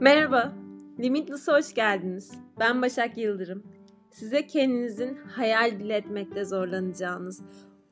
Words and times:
Merhaba, 0.00 0.52
Limitless'a 0.98 1.58
hoş 1.58 1.74
geldiniz. 1.74 2.32
Ben 2.60 2.82
Başak 2.82 3.18
Yıldırım. 3.18 3.62
Size 4.10 4.46
kendinizin 4.46 5.16
hayal 5.16 5.78
bile 5.78 5.96
etmekte 5.96 6.44
zorlanacağınız, 6.44 7.42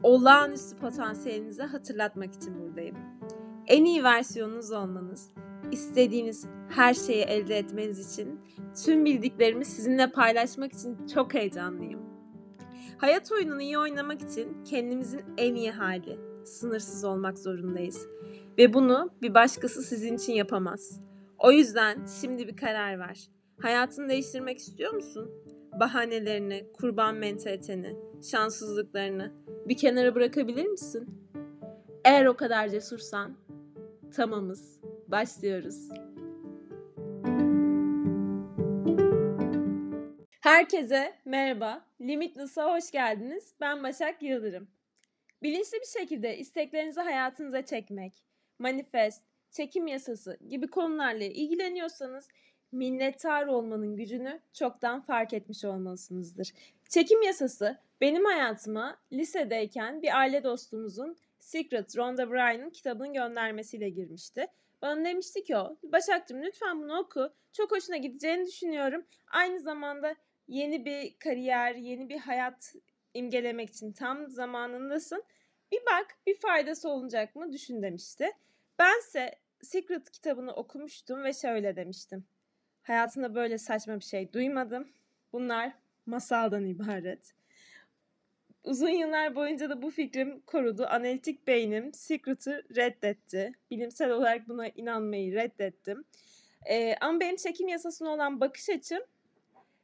olağanüstü 0.02 0.76
potansiyelinizi 0.76 1.62
hatırlatmak 1.62 2.34
için 2.34 2.60
buradayım. 2.60 2.96
En 3.66 3.84
iyi 3.84 4.04
versiyonunuz 4.04 4.72
olmanız, 4.72 5.30
istediğiniz 5.72 6.46
her 6.68 6.94
şeyi 6.94 7.22
elde 7.22 7.58
etmeniz 7.58 8.12
için 8.12 8.40
tüm 8.84 9.04
bildiklerimi 9.04 9.64
sizinle 9.64 10.10
paylaşmak 10.10 10.72
için 10.72 11.06
çok 11.06 11.34
heyecanlıyım. 11.34 12.00
Hayat 12.98 13.32
oyununu 13.32 13.62
iyi 13.62 13.78
oynamak 13.78 14.22
için 14.22 14.64
kendimizin 14.64 15.22
en 15.38 15.54
iyi 15.54 15.70
hali, 15.70 16.18
sınırsız 16.44 17.04
olmak 17.04 17.38
zorundayız. 17.38 18.06
Ve 18.58 18.74
bunu 18.74 19.10
bir 19.22 19.34
başkası 19.34 19.82
sizin 19.82 20.16
için 20.16 20.32
yapamaz. 20.32 21.07
O 21.38 21.52
yüzden 21.52 22.06
şimdi 22.20 22.48
bir 22.48 22.56
karar 22.56 22.98
ver. 22.98 23.28
Hayatını 23.62 24.08
değiştirmek 24.08 24.58
istiyor 24.58 24.92
musun? 24.92 25.30
Bahanelerini, 25.80 26.72
kurban 26.72 27.14
mentaliteni, 27.14 27.96
şanssızlıklarını 28.30 29.32
bir 29.68 29.76
kenara 29.76 30.14
bırakabilir 30.14 30.66
misin? 30.66 31.30
Eğer 32.04 32.26
o 32.26 32.36
kadar 32.36 32.68
cesursan, 32.68 33.36
tamamız. 34.16 34.80
Başlıyoruz. 35.08 35.88
Herkese 40.40 41.14
merhaba. 41.24 41.84
Limitless'a 42.00 42.74
hoş 42.74 42.90
geldiniz. 42.90 43.54
Ben 43.60 43.82
Başak 43.82 44.22
Yıldırım. 44.22 44.68
Bilinçli 45.42 45.80
bir 45.80 46.00
şekilde 46.00 46.38
isteklerinizi 46.38 47.00
hayatınıza 47.00 47.62
çekmek, 47.62 48.24
manifest, 48.58 49.27
çekim 49.50 49.86
yasası 49.86 50.38
gibi 50.48 50.68
konularla 50.68 51.24
ilgileniyorsanız 51.24 52.28
minnettar 52.72 53.46
olmanın 53.46 53.96
gücünü 53.96 54.40
çoktan 54.52 55.00
fark 55.00 55.32
etmiş 55.32 55.64
olmalısınızdır. 55.64 56.52
Çekim 56.88 57.22
yasası 57.22 57.78
benim 58.00 58.24
hayatıma 58.24 58.96
lisedeyken 59.12 60.02
bir 60.02 60.18
aile 60.18 60.44
dostumuzun 60.44 61.16
Secret 61.38 61.96
Rhonda 61.96 62.30
Byrne'ın 62.30 62.70
kitabının 62.70 63.12
göndermesiyle 63.12 63.88
girmişti. 63.88 64.46
Bana 64.82 65.04
demişti 65.04 65.44
ki 65.44 65.56
o, 65.56 65.76
Başak'cığım 65.82 66.42
lütfen 66.42 66.82
bunu 66.82 66.98
oku. 66.98 67.32
Çok 67.52 67.70
hoşuna 67.70 67.96
gideceğini 67.96 68.46
düşünüyorum. 68.46 69.04
Aynı 69.28 69.60
zamanda 69.60 70.14
yeni 70.48 70.84
bir 70.84 71.18
kariyer, 71.18 71.74
yeni 71.74 72.08
bir 72.08 72.18
hayat 72.18 72.74
imgelemek 73.14 73.70
için 73.70 73.92
tam 73.92 74.28
zamanındasın. 74.28 75.24
Bir 75.72 75.80
bak 75.80 76.06
bir 76.26 76.40
faydası 76.40 76.88
olacak 76.88 77.36
mı 77.36 77.52
düşün 77.52 77.82
demişti. 77.82 78.30
Bense 78.78 79.30
Secret 79.62 80.10
kitabını 80.10 80.52
okumuştum 80.52 81.24
ve 81.24 81.32
şöyle 81.32 81.76
demiştim. 81.76 82.24
Hayatımda 82.82 83.34
böyle 83.34 83.58
saçma 83.58 83.96
bir 83.96 84.04
şey 84.04 84.32
duymadım. 84.32 84.88
Bunlar 85.32 85.72
masaldan 86.06 86.66
ibaret. 86.66 87.34
Uzun 88.64 88.88
yıllar 88.88 89.34
boyunca 89.34 89.70
da 89.70 89.82
bu 89.82 89.90
fikrim 89.90 90.40
korudu. 90.40 90.86
Analitik 90.86 91.46
beynim 91.46 91.94
Secret'ı 91.94 92.62
reddetti. 92.76 93.52
Bilimsel 93.70 94.10
olarak 94.10 94.48
buna 94.48 94.68
inanmayı 94.68 95.34
reddettim. 95.34 96.04
Ee, 96.70 96.96
ama 97.00 97.20
benim 97.20 97.36
çekim 97.36 97.68
yasasına 97.68 98.10
olan 98.10 98.40
bakış 98.40 98.68
açım 98.68 99.02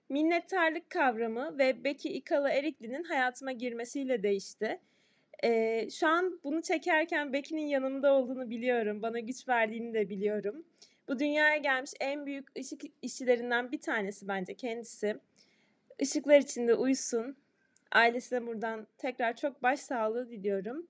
minnettarlık 0.08 0.90
kavramı 0.90 1.58
ve 1.58 1.84
Becky 1.84 2.16
Ikala 2.16 2.50
Erikli'nin 2.50 3.04
hayatıma 3.04 3.52
girmesiyle 3.52 4.22
değişti. 4.22 4.80
Ee, 5.44 5.88
şu 5.90 6.08
an 6.08 6.40
bunu 6.44 6.62
çekerken 6.62 7.32
Becky'nin 7.32 7.66
yanımda 7.66 8.12
olduğunu 8.12 8.50
biliyorum. 8.50 9.02
Bana 9.02 9.20
güç 9.20 9.48
verdiğini 9.48 9.94
de 9.94 10.08
biliyorum. 10.08 10.64
Bu 11.08 11.18
dünyaya 11.18 11.56
gelmiş 11.56 11.90
en 12.00 12.26
büyük 12.26 12.58
ışık 12.58 12.82
işçilerinden 13.02 13.72
bir 13.72 13.80
tanesi 13.80 14.28
bence 14.28 14.54
kendisi. 14.54 15.16
Işıklar 15.98 16.38
içinde 16.38 16.74
uyusun. 16.74 17.36
Ailesine 17.92 18.46
buradan 18.46 18.86
tekrar 18.98 19.36
çok 19.36 19.62
baş 19.62 19.80
sağlığı 19.80 20.30
diliyorum. 20.30 20.86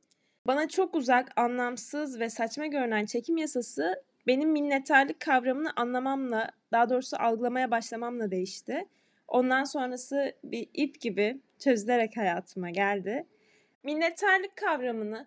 Bana 0.46 0.68
çok 0.68 0.94
uzak, 0.94 1.40
anlamsız 1.40 2.20
ve 2.20 2.30
saçma 2.30 2.66
görünen 2.66 3.06
çekim 3.06 3.36
yasası 3.36 4.02
benim 4.26 4.50
minnettarlık 4.50 5.20
kavramını 5.20 5.70
anlamamla, 5.76 6.50
daha 6.72 6.90
doğrusu 6.90 7.16
algılamaya 7.20 7.70
başlamamla 7.70 8.30
değişti. 8.30 8.88
Ondan 9.28 9.64
sonrası 9.64 10.32
bir 10.44 10.68
ip 10.74 11.00
gibi 11.00 11.40
çözülerek 11.58 12.16
hayatıma 12.16 12.70
geldi. 12.70 13.26
Minnettarlık 13.84 14.56
kavramını 14.56 15.26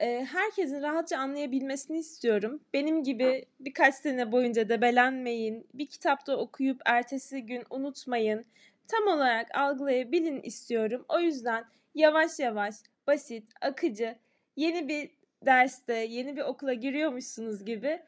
e, 0.00 0.24
herkesin 0.24 0.82
rahatça 0.82 1.18
anlayabilmesini 1.18 1.98
istiyorum. 1.98 2.60
Benim 2.74 3.02
gibi 3.02 3.44
birkaç 3.60 3.94
sene 3.94 4.32
boyunca 4.32 4.68
debelenmeyin, 4.68 5.66
bir 5.74 5.86
kitapta 5.86 6.36
okuyup 6.36 6.80
ertesi 6.84 7.46
gün 7.46 7.64
unutmayın, 7.70 8.44
tam 8.88 9.06
olarak 9.06 9.54
algılayabilin 9.54 10.42
istiyorum. 10.42 11.04
O 11.08 11.20
yüzden 11.20 11.64
yavaş 11.94 12.38
yavaş, 12.38 12.74
basit, 13.06 13.52
akıcı, 13.60 14.18
yeni 14.56 14.88
bir 14.88 15.10
derste, 15.46 15.94
yeni 15.94 16.36
bir 16.36 16.42
okula 16.42 16.74
giriyormuşsunuz 16.74 17.64
gibi 17.64 18.02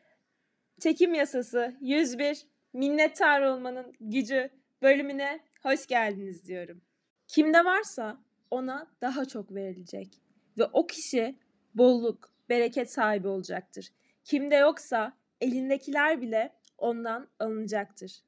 çekim 0.81 1.15
yasası 1.15 1.77
101 1.81 2.47
minnettar 2.73 3.41
olmanın 3.41 3.95
gücü 4.01 4.51
bölümüne 4.83 5.41
hoş 5.63 5.87
geldiniz 5.87 6.47
diyorum. 6.47 6.81
Kimde 7.29 7.65
varsa 7.65 8.21
ona 8.51 8.87
daha 9.01 9.25
çok 9.25 9.55
verilecek 9.55 10.09
ve 10.59 10.65
o 10.73 10.87
kişi 10.87 11.37
bolluk, 11.75 12.33
bereket 12.49 12.93
sahibi 12.93 13.29
olacaktır. 13.29 13.89
Kimde 14.25 14.57
yoksa 14.57 15.13
elindekiler 15.41 16.21
bile 16.21 16.53
ondan 16.79 17.29
alınacaktır. 17.39 18.21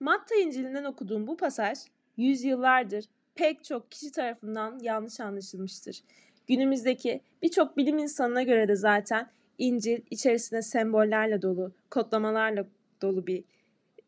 Matta 0.00 0.34
İncil'inden 0.34 0.84
okuduğum 0.84 1.26
bu 1.26 1.36
pasaj 1.36 1.78
yüzyıllardır 2.16 3.04
pek 3.34 3.64
çok 3.64 3.90
kişi 3.90 4.12
tarafından 4.12 4.78
yanlış 4.82 5.20
anlaşılmıştır. 5.20 6.02
Günümüzdeki 6.46 7.20
birçok 7.42 7.76
bilim 7.76 7.98
insanına 7.98 8.42
göre 8.42 8.68
de 8.68 8.76
zaten 8.76 9.30
İncil 9.58 10.00
içerisinde 10.10 10.62
sembollerle 10.62 11.42
dolu, 11.42 11.72
kodlamalarla 11.90 12.66
dolu 13.02 13.26
bir 13.26 13.44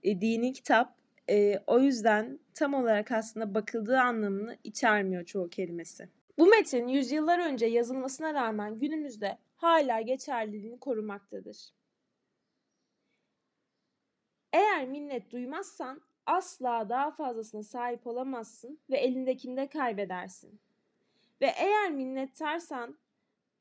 e, 0.05 0.21
dini 0.21 0.53
kitap. 0.53 1.02
E, 1.31 1.59
o 1.67 1.81
yüzden 1.81 2.39
tam 2.55 2.75
olarak 2.75 3.13
aslında 3.13 3.55
bakıldığı 3.55 3.99
anlamını 4.01 4.57
içermiyor 4.65 5.25
çoğu 5.25 5.51
kelimesi. 5.51 6.09
Bu 6.39 6.47
metin 6.47 6.89
yüzyıllar 6.89 7.39
önce 7.39 7.67
yazılmasına 7.67 8.35
rağmen 8.35 8.79
günümüzde 8.79 9.39
hala 9.57 10.01
geçerliliğini 10.01 10.81
korumaktadır. 10.81 11.69
Eğer 14.53 14.89
minnet 14.89 15.31
duymazsan 15.31 16.01
asla 16.27 16.89
daha 16.89 17.11
fazlasına 17.11 17.63
sahip 17.63 18.07
olamazsın 18.07 18.79
ve 18.91 18.99
elindekini 18.99 19.57
de 19.57 19.67
kaybedersin. 19.69 20.61
Ve 21.41 21.47
eğer 21.47 21.91
minnettarsan 21.91 22.99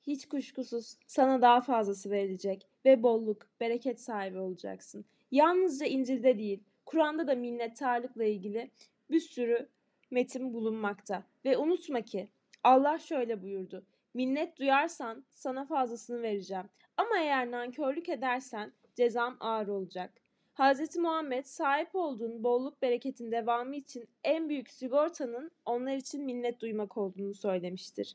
hiç 0.04 0.28
kuşkusuz 0.28 0.98
sana 1.08 1.42
daha 1.42 1.62
fazlası 1.62 2.12
verilecek 2.12 2.68
ve 2.86 3.04
bolluk, 3.04 3.48
bereket 3.60 4.02
sahibi 4.02 4.40
olacaksın. 4.40 5.06
Yalnızca 5.32 5.86
İncil'de 5.86 6.38
değil, 6.38 6.64
Kur'an'da 6.92 7.28
da 7.28 7.36
minnettarlıkla 7.36 8.24
ilgili 8.24 8.72
bir 9.12 9.20
sürü 9.20 9.70
metin 10.12 10.54
bulunmakta. 10.54 11.24
Ve 11.46 11.58
unutma 11.58 12.02
ki 12.02 12.30
Allah 12.64 13.00
şöyle 13.00 13.42
buyurdu. 13.42 13.86
Minnet 14.14 14.60
duyarsan 14.60 15.26
sana 15.30 15.66
fazlasını 15.66 16.22
vereceğim. 16.22 16.70
Ama 16.98 17.20
eğer 17.20 17.52
nankörlük 17.52 18.10
edersen 18.10 18.74
cezam 18.96 19.38
ağır 19.40 19.68
olacak. 19.68 20.12
Hz. 20.54 20.98
Muhammed 20.98 21.46
sahip 21.46 21.96
olduğun 21.96 22.44
bolluk 22.44 22.82
bereketin 22.82 23.32
devamı 23.32 23.76
için 23.76 24.10
en 24.24 24.50
büyük 24.50 24.70
sigortanın 24.70 25.52
onlar 25.66 25.96
için 25.96 26.26
minnet 26.26 26.60
duymak 26.60 26.98
olduğunu 26.98 27.34
söylemiştir. 27.34 28.14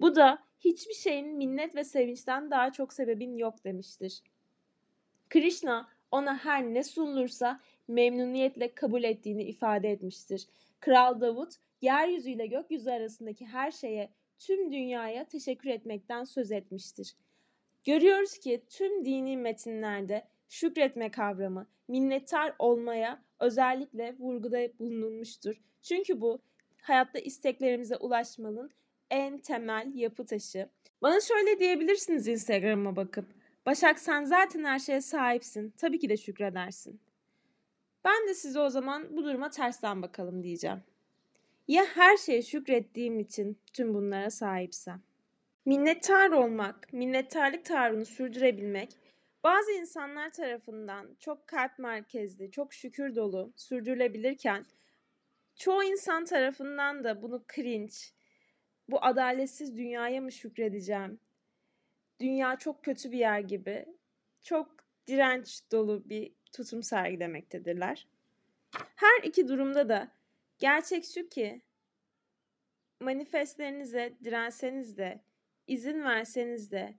Bu 0.00 0.14
da 0.14 0.38
hiçbir 0.60 0.94
şeyin 0.94 1.36
minnet 1.36 1.76
ve 1.76 1.84
sevinçten 1.84 2.50
daha 2.50 2.72
çok 2.72 2.92
sebebin 2.92 3.36
yok 3.36 3.64
demiştir. 3.64 4.22
Krishna 5.30 5.88
ona 6.10 6.38
her 6.44 6.64
ne 6.64 6.84
sunulursa 6.84 7.60
memnuniyetle 7.88 8.74
kabul 8.74 9.04
ettiğini 9.04 9.44
ifade 9.44 9.90
etmiştir. 9.90 10.46
Kral 10.80 11.20
Davut 11.20 11.54
yeryüzüyle 11.80 12.46
gökyüzü 12.46 12.90
arasındaki 12.90 13.46
her 13.46 13.70
şeye, 13.70 14.10
tüm 14.38 14.72
dünyaya 14.72 15.24
teşekkür 15.24 15.70
etmekten 15.70 16.24
söz 16.24 16.52
etmiştir. 16.52 17.16
Görüyoruz 17.84 18.38
ki 18.38 18.62
tüm 18.70 19.04
dini 19.04 19.36
metinlerde 19.36 20.28
şükretme 20.48 21.10
kavramı, 21.10 21.66
minnettar 21.88 22.54
olmaya 22.58 23.22
özellikle 23.40 24.16
vurguda 24.18 24.78
bulunulmuştur. 24.78 25.60
Çünkü 25.82 26.20
bu 26.20 26.42
hayatta 26.82 27.18
isteklerimize 27.18 27.96
ulaşmanın 27.96 28.70
en 29.10 29.38
temel 29.38 29.90
yapı 29.94 30.26
taşı. 30.26 30.68
Bana 31.02 31.20
şöyle 31.20 31.58
diyebilirsiniz 31.58 32.28
Instagram'a 32.28 32.96
bakıp. 32.96 33.26
Başak 33.66 33.98
sen 33.98 34.24
zaten 34.24 34.64
her 34.64 34.78
şeye 34.78 35.00
sahipsin. 35.00 35.70
Tabii 35.70 35.98
ki 35.98 36.08
de 36.08 36.16
şükredersin. 36.16 37.00
Ben 38.06 38.28
de 38.28 38.34
size 38.34 38.60
o 38.60 38.68
zaman 38.68 39.16
bu 39.16 39.24
duruma 39.24 39.50
tersten 39.50 40.02
bakalım 40.02 40.42
diyeceğim. 40.42 40.82
Ya 41.68 41.84
her 41.94 42.16
şeye 42.16 42.42
şükrettiğim 42.42 43.20
için 43.20 43.58
tüm 43.72 43.94
bunlara 43.94 44.30
sahipsem? 44.30 45.02
Minnettar 45.64 46.30
olmak, 46.30 46.92
minnettarlık 46.92 47.64
tavrını 47.64 48.04
sürdürebilmek 48.04 48.90
Bazı 49.46 49.72
insanlar 49.72 50.30
tarafından 50.30 51.16
çok 51.20 51.46
kalp 51.46 51.78
merkezli, 51.78 52.50
çok 52.50 52.74
şükür 52.74 53.14
dolu 53.14 53.52
sürdürülebilirken 53.56 54.66
çoğu 55.56 55.84
insan 55.84 56.24
tarafından 56.24 57.04
da 57.04 57.22
bunu 57.22 57.44
cringe, 57.54 57.94
bu 58.88 59.04
adaletsiz 59.04 59.76
dünyaya 59.76 60.20
mı 60.20 60.32
şükredeceğim? 60.32 61.20
Dünya 62.20 62.58
çok 62.58 62.84
kötü 62.84 63.12
bir 63.12 63.18
yer 63.18 63.40
gibi. 63.40 63.86
Çok 64.42 64.76
direnç 65.06 65.62
dolu 65.72 66.08
bir 66.08 66.32
tutum 66.56 66.82
sergilemektedirler. 66.82 68.06
Her 68.96 69.22
iki 69.22 69.48
durumda 69.48 69.88
da 69.88 70.08
gerçek 70.58 71.04
şu 71.04 71.28
ki 71.28 71.62
manifestlerinize 73.00 74.14
direnseniz 74.24 74.98
de, 74.98 75.20
izin 75.66 76.04
verseniz 76.04 76.70
de 76.72 76.94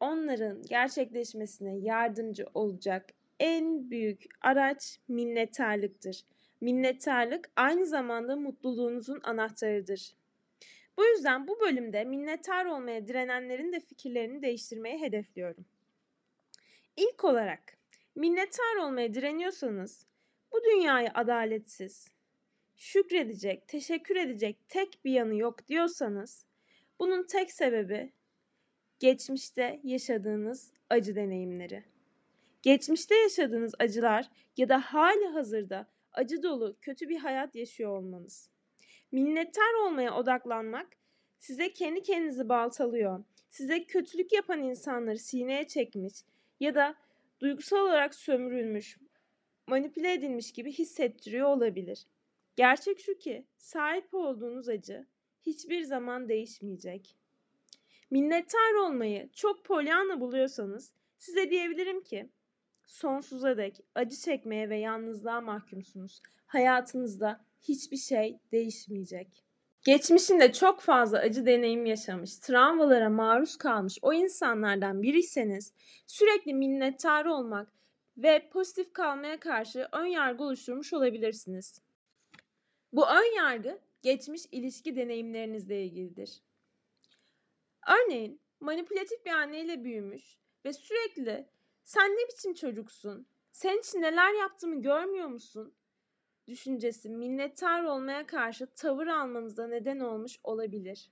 onların 0.00 0.62
gerçekleşmesine 0.62 1.76
yardımcı 1.76 2.46
olacak 2.54 3.10
en 3.40 3.90
büyük 3.90 4.24
araç 4.40 4.98
minnettarlıktır. 5.08 6.24
Minnettarlık 6.60 7.50
aynı 7.56 7.86
zamanda 7.86 8.36
mutluluğunuzun 8.36 9.20
anahtarıdır. 9.22 10.14
Bu 10.96 11.04
yüzden 11.04 11.48
bu 11.48 11.60
bölümde 11.60 12.04
minnettar 12.04 12.66
olmaya 12.66 13.08
direnenlerin 13.08 13.72
de 13.72 13.80
fikirlerini 13.80 14.42
değiştirmeyi 14.42 15.00
hedefliyorum. 15.00 15.64
İlk 16.96 17.24
olarak 17.24 17.79
minnettar 18.14 18.76
olmaya 18.76 19.14
direniyorsanız 19.14 20.06
bu 20.52 20.64
dünyayı 20.64 21.10
adaletsiz, 21.14 22.08
şükredecek, 22.76 23.68
teşekkür 23.68 24.16
edecek 24.16 24.68
tek 24.68 25.04
bir 25.04 25.12
yanı 25.12 25.36
yok 25.36 25.68
diyorsanız 25.68 26.46
bunun 27.00 27.26
tek 27.26 27.52
sebebi 27.52 28.12
geçmişte 28.98 29.80
yaşadığınız 29.84 30.72
acı 30.90 31.14
deneyimleri. 31.14 31.84
Geçmişte 32.62 33.14
yaşadığınız 33.14 33.72
acılar 33.78 34.30
ya 34.56 34.68
da 34.68 34.80
hali 34.80 35.26
hazırda 35.26 35.86
acı 36.12 36.42
dolu 36.42 36.76
kötü 36.80 37.08
bir 37.08 37.18
hayat 37.18 37.54
yaşıyor 37.54 37.90
olmanız. 37.90 38.50
Minnettar 39.12 39.86
olmaya 39.86 40.14
odaklanmak 40.14 40.88
size 41.38 41.72
kendi 41.72 42.02
kendinizi 42.02 42.48
baltalıyor. 42.48 43.24
Size 43.50 43.84
kötülük 43.84 44.32
yapan 44.32 44.62
insanları 44.62 45.18
sineye 45.18 45.68
çekmiş 45.68 46.14
ya 46.60 46.74
da 46.74 46.94
duygusal 47.40 47.78
olarak 47.78 48.14
sömürülmüş, 48.14 48.98
manipüle 49.66 50.12
edilmiş 50.12 50.52
gibi 50.52 50.72
hissettiriyor 50.72 51.48
olabilir. 51.48 52.06
Gerçek 52.56 53.00
şu 53.00 53.18
ki 53.18 53.46
sahip 53.56 54.14
olduğunuz 54.14 54.68
acı 54.68 55.06
hiçbir 55.42 55.82
zaman 55.82 56.28
değişmeyecek. 56.28 57.16
Minnettar 58.10 58.74
olmayı 58.74 59.30
çok 59.32 59.64
polyanla 59.64 60.20
buluyorsanız 60.20 60.92
size 61.18 61.50
diyebilirim 61.50 62.02
ki 62.02 62.30
sonsuza 62.86 63.56
dek 63.56 63.80
acı 63.94 64.16
çekmeye 64.16 64.68
ve 64.70 64.78
yalnızlığa 64.78 65.40
mahkumsunuz. 65.40 66.22
Hayatınızda 66.46 67.44
hiçbir 67.60 67.96
şey 67.96 68.40
değişmeyecek. 68.52 69.44
Geçmişinde 69.84 70.52
çok 70.52 70.80
fazla 70.80 71.18
acı 71.18 71.46
deneyim 71.46 71.86
yaşamış, 71.86 72.38
travmalara 72.38 73.10
maruz 73.10 73.56
kalmış 73.56 73.98
o 74.02 74.12
insanlardan 74.12 75.02
biriyseniz 75.02 75.72
sürekli 76.06 76.54
minnettar 76.54 77.24
olmak 77.24 77.72
ve 78.16 78.48
pozitif 78.52 78.92
kalmaya 78.92 79.40
karşı 79.40 79.88
ön 79.92 80.06
yargı 80.06 80.44
oluşturmuş 80.44 80.92
olabilirsiniz. 80.92 81.82
Bu 82.92 83.06
ön 83.08 83.36
yargı 83.36 83.78
geçmiş 84.02 84.42
ilişki 84.52 84.96
deneyimlerinizle 84.96 85.84
ilgilidir. 85.84 86.40
Örneğin 87.88 88.40
manipülatif 88.60 89.26
bir 89.26 89.30
anneyle 89.30 89.84
büyümüş 89.84 90.36
ve 90.64 90.72
sürekli 90.72 91.48
sen 91.84 92.10
ne 92.10 92.28
biçim 92.28 92.54
çocuksun? 92.54 93.26
Senin 93.52 93.80
için 93.80 94.02
neler 94.02 94.32
yaptığımı 94.40 94.82
görmüyor 94.82 95.28
musun? 95.28 95.74
Düşüncesi 96.50 97.08
minnettar 97.08 97.84
olmaya 97.84 98.26
karşı 98.26 98.66
tavır 98.66 99.06
almanıza 99.06 99.66
neden 99.66 100.00
olmuş 100.00 100.38
olabilir. 100.44 101.10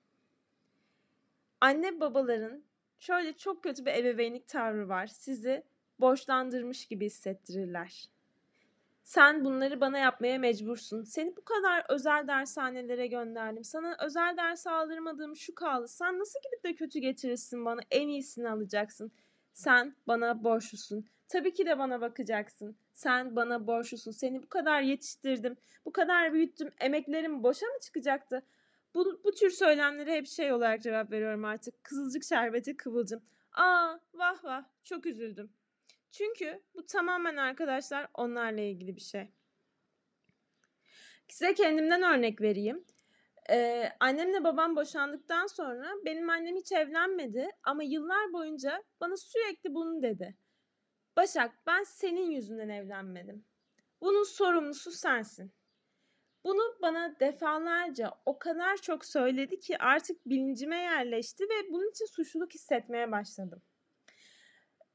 Anne 1.60 2.00
babaların 2.00 2.64
şöyle 2.98 3.32
çok 3.32 3.62
kötü 3.62 3.86
bir 3.86 3.92
ebeveynlik 3.94 4.48
tavrı 4.48 4.88
var. 4.88 5.06
Sizi 5.06 5.62
borçlandırmış 6.00 6.86
gibi 6.86 7.06
hissettirirler. 7.06 8.08
Sen 9.08 9.44
bunları 9.44 9.80
bana 9.80 9.98
yapmaya 9.98 10.38
mecbursun. 10.38 11.02
Seni 11.02 11.36
bu 11.36 11.44
kadar 11.44 11.84
özel 11.88 12.28
dershanelere 12.28 13.06
gönderdim. 13.06 13.64
Sana 13.64 13.96
özel 14.04 14.36
ders 14.36 14.66
aldırmadığım 14.66 15.36
şu 15.36 15.54
kaldı. 15.54 15.88
Sen 15.88 16.18
nasıl 16.18 16.40
gidip 16.42 16.64
de 16.64 16.74
kötü 16.74 16.98
getirirsin 16.98 17.64
bana? 17.64 17.80
En 17.90 18.08
iyisini 18.08 18.50
alacaksın. 18.50 19.12
Sen 19.58 19.96
bana 20.08 20.44
borçlusun. 20.44 21.04
Tabii 21.28 21.54
ki 21.54 21.66
de 21.66 21.78
bana 21.78 22.00
bakacaksın. 22.00 22.76
Sen 22.94 23.36
bana 23.36 23.66
borçlusun. 23.66 24.10
Seni 24.10 24.42
bu 24.42 24.48
kadar 24.48 24.80
yetiştirdim. 24.80 25.56
Bu 25.84 25.92
kadar 25.92 26.32
büyüttüm. 26.32 26.70
Emeklerim 26.80 27.42
boşa 27.42 27.66
mı 27.66 27.80
çıkacaktı? 27.82 28.42
Bu, 28.94 29.20
bu 29.24 29.32
tür 29.32 29.50
söylemlere 29.50 30.12
hep 30.12 30.26
şey 30.26 30.52
olarak 30.52 30.82
cevap 30.82 31.10
veriyorum 31.10 31.44
artık. 31.44 31.84
Kızılcık 31.84 32.24
şerbeti 32.24 32.76
kıvılcım. 32.76 33.22
Aa 33.52 33.98
vah 34.14 34.44
vah 34.44 34.64
çok 34.84 35.06
üzüldüm. 35.06 35.52
Çünkü 36.10 36.62
bu 36.74 36.86
tamamen 36.86 37.36
arkadaşlar 37.36 38.08
onlarla 38.14 38.60
ilgili 38.60 38.96
bir 38.96 39.00
şey. 39.00 39.32
Size 41.28 41.54
kendimden 41.54 42.02
örnek 42.02 42.40
vereyim. 42.40 42.84
Ee, 43.50 43.92
annemle 44.00 44.44
babam 44.44 44.76
boşandıktan 44.76 45.46
sonra 45.46 45.90
benim 46.04 46.30
annem 46.30 46.56
hiç 46.56 46.72
evlenmedi 46.72 47.50
ama 47.62 47.82
yıllar 47.82 48.32
boyunca 48.32 48.82
bana 49.00 49.16
sürekli 49.16 49.74
bunu 49.74 50.02
dedi. 50.02 50.36
Başak 51.16 51.66
ben 51.66 51.82
senin 51.82 52.30
yüzünden 52.30 52.68
evlenmedim. 52.68 53.44
Bunun 54.00 54.24
sorumlusu 54.24 54.90
sensin. 54.90 55.52
Bunu 56.44 56.62
bana 56.82 57.20
defalarca 57.20 58.12
o 58.26 58.38
kadar 58.38 58.76
çok 58.76 59.04
söyledi 59.04 59.60
ki 59.60 59.78
artık 59.78 60.26
bilincime 60.26 60.76
yerleşti 60.76 61.44
ve 61.44 61.72
bunun 61.72 61.90
için 61.90 62.06
suçluluk 62.06 62.54
hissetmeye 62.54 63.12
başladım. 63.12 63.62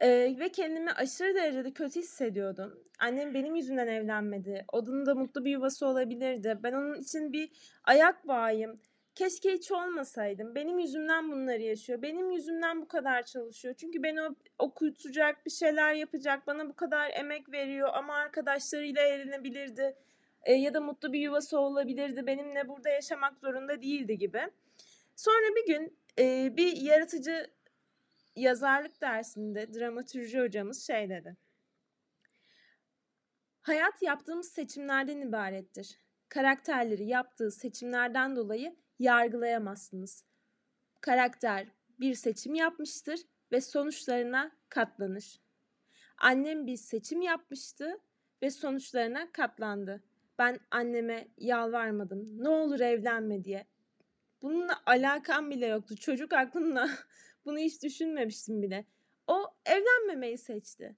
Ee, 0.03 0.35
ve 0.39 0.49
kendimi 0.49 0.91
aşırı 0.91 1.35
derecede 1.35 1.71
kötü 1.71 1.99
hissediyordum. 1.99 2.79
Annem 2.99 3.33
benim 3.33 3.55
yüzümden 3.55 3.87
evlenmedi. 3.87 4.65
Onun 4.71 5.05
da 5.05 5.15
mutlu 5.15 5.45
bir 5.45 5.51
yuvası 5.51 5.87
olabilirdi. 5.87 6.57
Ben 6.63 6.73
onun 6.73 7.01
için 7.01 7.33
bir 7.33 7.49
ayak 7.83 8.27
bağıyım. 8.27 8.79
Keşke 9.15 9.53
hiç 9.53 9.71
olmasaydım. 9.71 10.55
Benim 10.55 10.79
yüzümden 10.79 11.31
bunları 11.31 11.61
yaşıyor. 11.61 12.01
Benim 12.01 12.31
yüzümden 12.31 12.81
bu 12.81 12.87
kadar 12.87 13.23
çalışıyor. 13.23 13.73
Çünkü 13.73 14.03
beni 14.03 14.19
okutacak, 14.59 15.45
bir 15.45 15.51
şeyler 15.51 15.93
yapacak, 15.93 16.47
bana 16.47 16.69
bu 16.69 16.75
kadar 16.75 17.11
emek 17.13 17.51
veriyor 17.51 17.89
ama 17.93 18.15
arkadaşlarıyla 18.15 19.01
eğlenebilirdi. 19.01 19.95
E, 20.43 20.53
ya 20.53 20.73
da 20.73 20.81
mutlu 20.81 21.13
bir 21.13 21.19
yuvası 21.19 21.59
olabilirdi. 21.59 22.27
Benimle 22.27 22.67
burada 22.67 22.89
yaşamak 22.89 23.39
zorunda 23.39 23.81
değildi 23.81 24.17
gibi. 24.17 24.41
Sonra 25.15 25.55
bir 25.55 25.73
gün 25.73 25.97
e, 26.19 26.57
bir 26.57 26.77
yaratıcı 26.81 27.47
yazarlık 28.35 29.01
dersinde 29.01 29.73
dramatürji 29.73 30.41
hocamız 30.41 30.87
şey 30.87 31.09
dedi. 31.09 31.37
Hayat 33.61 34.01
yaptığımız 34.01 34.51
seçimlerden 34.51 35.21
ibarettir. 35.21 35.99
Karakterleri 36.29 37.05
yaptığı 37.05 37.51
seçimlerden 37.51 38.35
dolayı 38.35 38.75
yargılayamazsınız. 38.99 40.25
Karakter 41.01 41.67
bir 41.99 42.15
seçim 42.15 42.55
yapmıştır 42.55 43.19
ve 43.51 43.61
sonuçlarına 43.61 44.51
katlanır. 44.69 45.41
Annem 46.17 46.67
bir 46.67 46.77
seçim 46.77 47.21
yapmıştı 47.21 47.99
ve 48.41 48.51
sonuçlarına 48.51 49.31
katlandı. 49.31 50.03
Ben 50.39 50.59
anneme 50.71 51.27
yalvarmadım. 51.37 52.43
Ne 52.43 52.49
olur 52.49 52.79
evlenme 52.79 53.43
diye. 53.43 53.65
Bununla 54.41 54.81
alakam 54.85 55.49
bile 55.49 55.65
yoktu. 55.65 55.95
Çocuk 55.95 56.33
aklımla 56.33 56.89
bunu 57.45 57.57
hiç 57.57 57.83
düşünmemiştim 57.83 58.61
bile. 58.61 58.85
O 59.27 59.53
evlenmemeyi 59.65 60.37
seçti. 60.37 60.95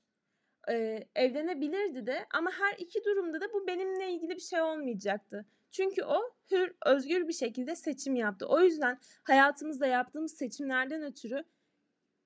Ee, 0.69 1.07
evlenebilirdi 1.15 2.05
de 2.05 2.25
ama 2.33 2.51
her 2.51 2.75
iki 2.77 3.03
durumda 3.03 3.41
da 3.41 3.53
bu 3.53 3.67
benimle 3.67 4.11
ilgili 4.11 4.35
bir 4.35 4.41
şey 4.41 4.61
olmayacaktı. 4.61 5.45
Çünkü 5.71 6.03
o 6.03 6.21
hür, 6.51 6.75
özgür 6.85 7.27
bir 7.27 7.33
şekilde 7.33 7.75
seçim 7.75 8.15
yaptı. 8.15 8.45
O 8.47 8.61
yüzden 8.61 8.99
hayatımızda 9.23 9.87
yaptığımız 9.87 10.37
seçimlerden 10.37 11.03
ötürü 11.03 11.43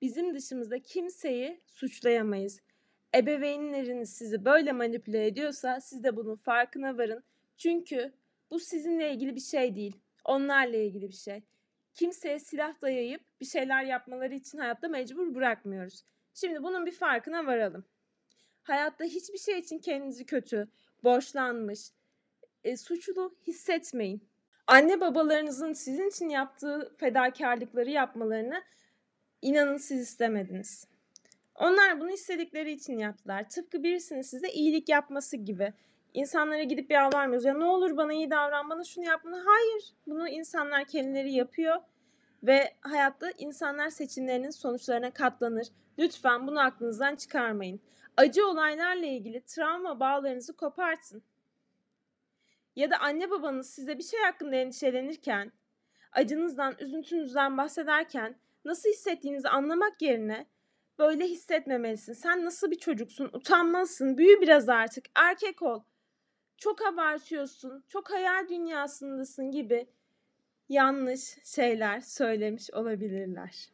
bizim 0.02 0.34
dışımızda 0.34 0.78
kimseyi 0.78 1.60
suçlayamayız. 1.66 2.60
Ebeveynleriniz 3.14 4.12
sizi 4.12 4.44
böyle 4.44 4.72
manipüle 4.72 5.26
ediyorsa 5.26 5.80
siz 5.80 6.04
de 6.04 6.16
bunun 6.16 6.36
farkına 6.36 6.98
varın. 6.98 7.24
Çünkü 7.56 8.12
bu 8.50 8.58
sizinle 8.58 9.12
ilgili 9.12 9.34
bir 9.34 9.40
şey 9.40 9.76
değil. 9.76 9.96
Onlarla 10.24 10.76
ilgili 10.76 11.08
bir 11.08 11.14
şey. 11.14 11.42
Kimseye 12.00 12.38
silah 12.38 12.82
dayayıp 12.82 13.20
bir 13.40 13.46
şeyler 13.46 13.84
yapmaları 13.84 14.34
için 14.34 14.58
hayatta 14.58 14.88
mecbur 14.88 15.34
bırakmıyoruz. 15.34 16.04
Şimdi 16.34 16.62
bunun 16.62 16.86
bir 16.86 16.92
farkına 16.92 17.46
varalım. 17.46 17.84
Hayatta 18.62 19.04
hiçbir 19.04 19.38
şey 19.38 19.58
için 19.58 19.78
kendinizi 19.78 20.26
kötü, 20.26 20.68
borçlanmış, 21.04 21.80
e, 22.64 22.76
suçlu 22.76 23.34
hissetmeyin. 23.46 24.28
Anne 24.66 25.00
babalarınızın 25.00 25.72
sizin 25.72 26.08
için 26.08 26.28
yaptığı 26.28 26.94
fedakarlıkları 26.96 27.90
yapmalarını 27.90 28.62
inanın 29.42 29.76
siz 29.76 30.00
istemediniz. 30.00 30.86
Onlar 31.54 32.00
bunu 32.00 32.10
istedikleri 32.10 32.72
için 32.72 32.98
yaptılar. 32.98 33.48
Tıpkı 33.48 33.82
birisinin 33.82 34.22
size 34.22 34.48
iyilik 34.48 34.88
yapması 34.88 35.36
gibi. 35.36 35.72
İnsanlara 36.14 36.62
gidip 36.62 36.90
yalvarmıyoruz. 36.90 37.44
Ya 37.44 37.54
ne 37.54 37.64
olur 37.64 37.96
bana 37.96 38.12
iyi 38.12 38.30
davran, 38.30 38.70
bana 38.70 38.84
şunu 38.84 39.04
yap, 39.04 39.20
bunu. 39.24 39.36
Hayır. 39.46 39.94
Bunu 40.06 40.28
insanlar 40.28 40.84
kendileri 40.84 41.32
yapıyor. 41.32 41.76
Ve 42.42 42.74
hayatta 42.80 43.30
insanlar 43.38 43.90
seçimlerinin 43.90 44.50
sonuçlarına 44.50 45.10
katlanır. 45.10 45.66
Lütfen 45.98 46.46
bunu 46.46 46.60
aklınızdan 46.60 47.16
çıkarmayın. 47.16 47.80
Acı 48.16 48.46
olaylarla 48.46 49.06
ilgili 49.06 49.40
travma 49.40 50.00
bağlarınızı 50.00 50.56
kopartın. 50.56 51.22
Ya 52.76 52.90
da 52.90 52.98
anne 52.98 53.30
babanız 53.30 53.70
size 53.70 53.98
bir 53.98 54.02
şey 54.02 54.20
hakkında 54.20 54.56
endişelenirken, 54.56 55.52
acınızdan, 56.12 56.74
üzüntünüzden 56.78 57.58
bahsederken 57.58 58.36
nasıl 58.64 58.88
hissettiğinizi 58.88 59.48
anlamak 59.48 60.02
yerine 60.02 60.46
böyle 60.98 61.24
hissetmemelisin. 61.24 62.12
Sen 62.12 62.44
nasıl 62.44 62.70
bir 62.70 62.78
çocuksun? 62.78 63.30
Utanmalısın. 63.32 64.18
Büyü 64.18 64.40
biraz 64.40 64.68
artık. 64.68 65.04
Erkek 65.14 65.62
ol. 65.62 65.82
Çok 66.60 66.86
abartıyorsun. 66.86 67.84
Çok 67.88 68.10
hayal 68.10 68.48
dünyasındasın 68.48 69.50
gibi 69.50 69.86
yanlış 70.68 71.36
şeyler 71.44 72.00
söylemiş 72.00 72.70
olabilirler. 72.70 73.68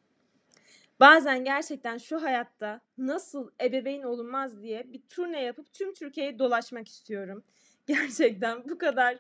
Bazen 1.01 1.45
gerçekten 1.45 1.99
şu 1.99 2.23
hayatta 2.23 2.81
nasıl 2.99 3.51
ebeveyn 3.63 4.03
olunmaz 4.03 4.63
diye 4.63 4.93
bir 4.93 5.03
turne 5.09 5.43
yapıp 5.43 5.73
tüm 5.73 5.95
Türkiye'yi 5.95 6.39
dolaşmak 6.39 6.89
istiyorum. 6.89 7.45
Gerçekten 7.87 8.69
bu 8.69 8.79
kadar 8.79 9.19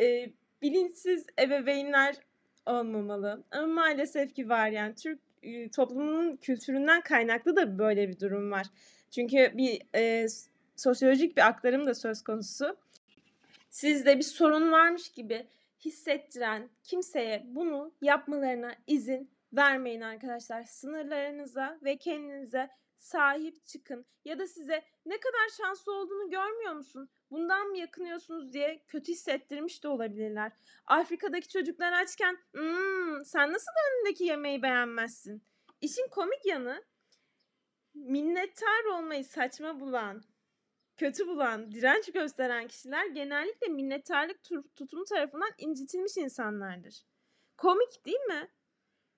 e, 0.00 0.32
bilinçsiz 0.62 1.26
ebeveynler 1.40 2.16
olmamalı. 2.66 3.44
Ama 3.50 3.66
maalesef 3.66 4.34
ki 4.34 4.48
var 4.48 4.68
yani 4.68 4.94
Türk 4.94 5.20
e, 5.42 5.70
toplumunun 5.70 6.36
kültüründen 6.36 7.00
kaynaklı 7.00 7.56
da 7.56 7.78
böyle 7.78 8.08
bir 8.08 8.20
durum 8.20 8.50
var. 8.50 8.66
Çünkü 9.10 9.52
bir 9.54 9.82
e, 9.94 10.26
sosyolojik 10.76 11.36
bir 11.36 11.46
aktarım 11.46 11.86
da 11.86 11.94
söz 11.94 12.22
konusu. 12.22 12.76
Sizde 13.70 14.18
bir 14.18 14.22
sorun 14.22 14.72
varmış 14.72 15.12
gibi 15.12 15.46
hissettiren 15.84 16.70
kimseye 16.82 17.42
bunu 17.46 17.94
yapmalarına 18.00 18.74
izin 18.86 19.30
vermeyin 19.52 20.00
arkadaşlar. 20.00 20.62
Sınırlarınıza 20.62 21.78
ve 21.82 21.96
kendinize 21.96 22.70
sahip 22.98 23.66
çıkın. 23.66 24.06
Ya 24.24 24.38
da 24.38 24.46
size 24.46 24.84
ne 25.06 25.20
kadar 25.20 25.48
şanslı 25.56 25.92
olduğunu 25.92 26.30
görmüyor 26.30 26.72
musun? 26.72 27.10
Bundan 27.30 27.68
mı 27.68 27.78
yakınıyorsunuz 27.78 28.52
diye 28.52 28.82
kötü 28.88 29.12
hissettirmiş 29.12 29.84
de 29.84 29.88
olabilirler. 29.88 30.52
Afrika'daki 30.86 31.48
çocuklar 31.48 31.92
açken 31.92 32.38
mmm, 32.54 33.24
sen 33.24 33.52
nasıl 33.52 33.70
önündeki 33.90 34.24
yemeği 34.24 34.62
beğenmezsin? 34.62 35.42
İşin 35.80 36.08
komik 36.10 36.46
yanı 36.46 36.84
minnettar 37.94 38.84
olmayı 38.84 39.24
saçma 39.24 39.80
bulan, 39.80 40.22
kötü 41.00 41.26
bulan, 41.26 41.72
direnç 41.72 42.12
gösteren 42.12 42.68
kişiler 42.68 43.06
genellikle 43.06 43.68
minnettarlık 43.68 44.42
tutumu 44.76 45.04
tarafından 45.04 45.50
incitilmiş 45.58 46.16
insanlardır. 46.16 47.02
Komik 47.56 48.06
değil 48.06 48.20
mi? 48.20 48.48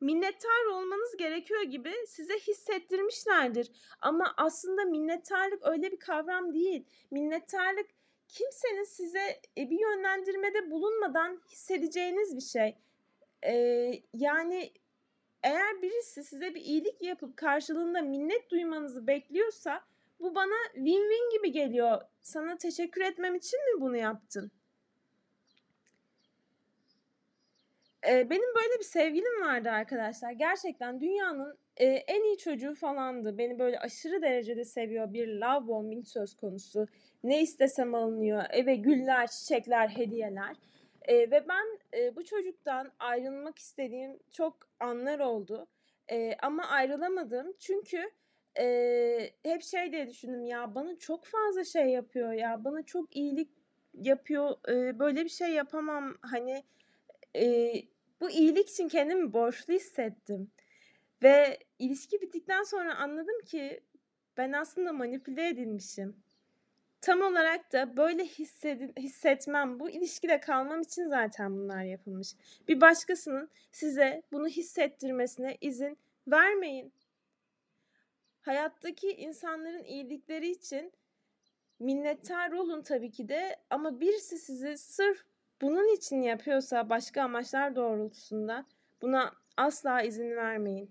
minnettar 0.00 0.66
olmanız 0.72 1.16
gerekiyor 1.16 1.62
gibi 1.62 1.92
size 2.06 2.38
hissettirmişlerdir. 2.38 3.70
Ama 4.00 4.34
aslında 4.36 4.84
minnettarlık 4.84 5.66
öyle 5.66 5.92
bir 5.92 5.96
kavram 5.96 6.54
değil. 6.54 6.84
Minnettarlık 7.10 7.86
kimsenin 8.28 8.84
size 8.84 9.40
e, 9.58 9.70
bir 9.70 9.80
yönlendirmede 9.80 10.70
bulunmadan 10.70 11.40
hissedeceğiniz 11.50 12.36
bir 12.36 12.58
şey. 12.58 12.76
Ee, 13.46 13.92
yani 14.14 14.72
eğer 15.42 15.82
birisi 15.82 16.24
size 16.24 16.54
bir 16.54 16.60
iyilik 16.60 17.02
yapıp 17.02 17.36
karşılığında 17.36 18.02
minnet 18.02 18.50
duymanızı 18.50 19.06
bekliyorsa 19.06 19.84
bu 20.22 20.34
bana 20.34 20.54
win-win 20.74 21.36
gibi 21.36 21.52
geliyor. 21.52 22.00
Sana 22.22 22.56
teşekkür 22.58 23.00
etmem 23.00 23.34
için 23.34 23.60
mi 23.74 23.80
bunu 23.80 23.96
yaptın? 23.96 24.50
Eee, 28.06 28.26
benim 28.30 28.54
böyle 28.56 28.78
bir 28.78 28.84
sevgilim 28.84 29.42
vardı 29.46 29.70
arkadaşlar. 29.70 30.32
Gerçekten 30.32 31.00
dünyanın, 31.00 31.58
eee, 31.80 32.04
en 32.06 32.22
iyi 32.24 32.38
çocuğu 32.38 32.74
falandı. 32.74 33.38
Beni 33.38 33.58
böyle 33.58 33.78
aşırı 33.78 34.22
derecede 34.22 34.64
seviyor. 34.64 35.12
Bir 35.12 35.28
love 35.28 35.66
bombing 35.68 36.06
söz 36.06 36.36
konusu. 36.36 36.86
Ne 37.24 37.42
istesem 37.42 37.94
alınıyor. 37.94 38.44
Eve 38.50 38.74
güller, 38.76 39.26
çiçekler, 39.26 39.88
hediyeler. 39.88 40.56
Eee, 41.08 41.30
ve 41.30 41.44
ben, 41.48 41.78
eee, 41.98 42.12
bu 42.16 42.24
çocuktan 42.24 42.92
ayrılmak 42.98 43.58
istediğim 43.58 44.18
çok 44.32 44.56
anlar 44.80 45.18
oldu. 45.18 45.66
Eee, 46.10 46.36
ama 46.42 46.64
ayrılamadım. 46.66 47.52
Çünkü, 47.58 48.10
eee, 48.58 49.34
hep 49.44 49.62
şey 49.62 49.92
diye 49.92 50.08
düşündüm, 50.08 50.44
ya 50.46 50.74
bana 50.74 50.98
çok 50.98 51.24
fazla 51.26 51.64
şey 51.64 51.86
yapıyor 51.88 52.32
ya, 52.32 52.64
bana 52.64 52.82
çok 52.82 53.16
iyilik 53.16 53.50
yapıyor, 53.94 54.56
eee, 54.68 54.98
böyle 54.98 55.24
bir 55.24 55.28
şey 55.30 55.50
yapamam. 55.50 56.16
Hani, 56.22 56.64
eee 57.34 57.88
bu 58.20 58.30
iyilik 58.30 58.70
için 58.70 58.88
kendimi 58.88 59.32
borçlu 59.32 59.74
hissettim. 59.74 60.50
Ve 61.22 61.58
ilişki 61.78 62.20
bittikten 62.22 62.62
sonra 62.64 62.96
anladım 62.96 63.40
ki 63.46 63.80
ben 64.38 64.52
aslında 64.52 64.92
manipüle 64.92 65.48
edilmişim. 65.48 66.16
Tam 67.02 67.22
olarak 67.22 67.72
da 67.72 67.96
böyle 67.96 68.24
hissedin, 68.26 68.92
hissetmem, 68.98 69.80
bu 69.80 69.90
ilişkide 69.90 70.40
kalmam 70.40 70.80
için 70.82 71.08
zaten 71.08 71.52
bunlar 71.58 71.84
yapılmış. 71.84 72.28
Bir 72.68 72.80
başkasının 72.80 73.50
size 73.72 74.22
bunu 74.32 74.48
hissettirmesine 74.48 75.58
izin 75.60 75.98
vermeyin. 76.28 76.92
Hayattaki 78.42 79.08
insanların 79.08 79.84
iyilikleri 79.84 80.50
için 80.50 80.92
minnettar 81.78 82.52
olun 82.52 82.82
tabii 82.82 83.10
ki 83.10 83.28
de 83.28 83.56
ama 83.70 84.00
birisi 84.00 84.38
sizi 84.38 84.78
sırf 84.78 85.24
bunun 85.60 85.96
için 85.96 86.22
yapıyorsa 86.22 86.90
başka 86.90 87.22
amaçlar 87.22 87.76
doğrultusunda 87.76 88.66
buna 89.02 89.32
asla 89.56 90.02
izin 90.02 90.36
vermeyin. 90.36 90.90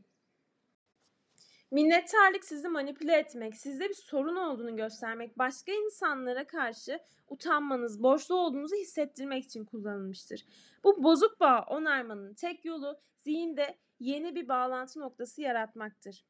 Minnettarlık 1.71 2.45
sizi 2.45 2.67
manipüle 2.67 3.17
etmek, 3.17 3.55
sizde 3.55 3.89
bir 3.89 3.93
sorun 3.93 4.35
olduğunu 4.35 4.75
göstermek, 4.75 5.37
başka 5.37 5.71
insanlara 5.71 6.47
karşı 6.47 6.99
utanmanız, 7.27 8.03
borçlu 8.03 8.35
olduğunuzu 8.35 8.75
hissettirmek 8.75 9.43
için 9.43 9.65
kullanılmıştır. 9.65 10.45
Bu 10.83 11.03
bozuk 11.03 11.39
bağ 11.39 11.65
onarmanın 11.69 12.33
tek 12.33 12.65
yolu 12.65 12.99
zihinde 13.19 13.77
yeni 13.99 14.35
bir 14.35 14.47
bağlantı 14.47 14.99
noktası 14.99 15.41
yaratmaktır. 15.41 16.25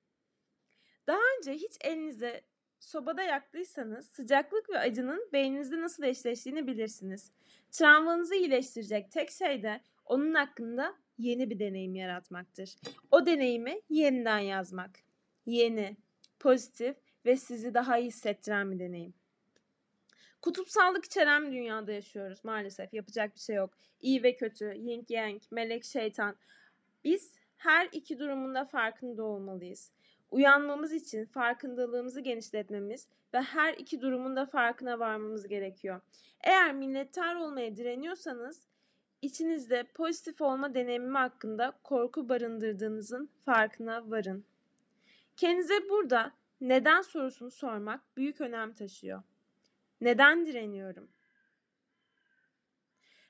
Daha 1.08 1.20
önce 1.38 1.54
hiç 1.54 1.72
elinize 1.82 2.42
sobada 2.80 3.24
yaktıysanız 3.24 4.08
sıcaklık 4.08 4.70
ve 4.70 4.80
acının 4.80 5.30
beyninizde 5.34 5.82
nasıl 5.82 6.04
eşleştiğini 6.04 6.68
bilirsiniz. 6.68 7.32
Travmanızı 7.72 8.36
iyileştirecek 8.36 9.12
tek 9.12 9.32
şey 9.32 9.64
de 9.64 9.82
onun 10.06 10.34
hakkında 10.34 10.96
yeni 11.18 11.50
bir 11.50 11.60
deneyim 11.60 11.96
yaratmaktır. 11.96 12.76
O 13.12 13.26
deneyimi 13.26 13.82
yeniden 13.90 14.40
yazmak. 14.40 14.92
Yeni, 15.46 15.98
pozitif 16.40 16.96
ve 17.26 17.38
sizi 17.38 17.74
daha 17.74 17.98
iyi 17.98 18.08
hissettiren 18.08 18.72
bir 18.72 18.80
deneyim. 18.80 19.14
Kutupsallık 20.42 21.06
içeren 21.06 21.48
bir 21.48 21.52
dünyada 21.52 21.92
yaşıyoruz 21.92 22.40
maalesef. 22.44 22.94
Yapacak 22.94 23.36
bir 23.36 23.40
şey 23.40 23.56
yok. 23.56 23.78
İyi 24.02 24.24
ve 24.24 24.36
kötü, 24.36 24.74
yin 24.78 25.06
yang, 25.10 25.42
melek 25.52 25.84
şeytan. 25.84 26.36
Biz 27.04 27.34
her 27.58 27.90
iki 27.92 28.20
durumunda 28.20 28.66
farkında 28.66 29.24
olmalıyız. 29.24 29.92
Uyanmamız 30.32 30.94
için 30.94 31.26
farkındalığımızı 31.26 32.22
genişletmemiz 32.22 33.08
ve 33.34 33.42
her 33.42 33.74
iki 33.74 34.02
durumun 34.02 34.36
da 34.36 34.46
farkına 34.46 35.00
varmamız 35.00 35.48
gerekiyor. 35.48 36.02
Eğer 36.42 36.74
minnettar 36.74 37.36
olmaya 37.36 37.78
direniyorsanız 37.78 38.68
içinizde 39.22 39.84
pozitif 39.84 40.42
olma 40.42 40.74
deneyimi 40.74 41.18
hakkında 41.18 41.74
korku 41.84 42.30
barındırdığınızın 42.30 43.30
farkına 43.46 44.12
varın. 44.12 44.46
Kendinize 45.38 45.90
burada 45.90 46.32
neden 46.62 47.02
sorusunu 47.02 47.52
sormak 47.52 48.18
büyük 48.18 48.42
önem 48.42 48.74
taşıyor. 48.74 49.24
Neden 50.02 50.46
direniyorum? 50.46 51.10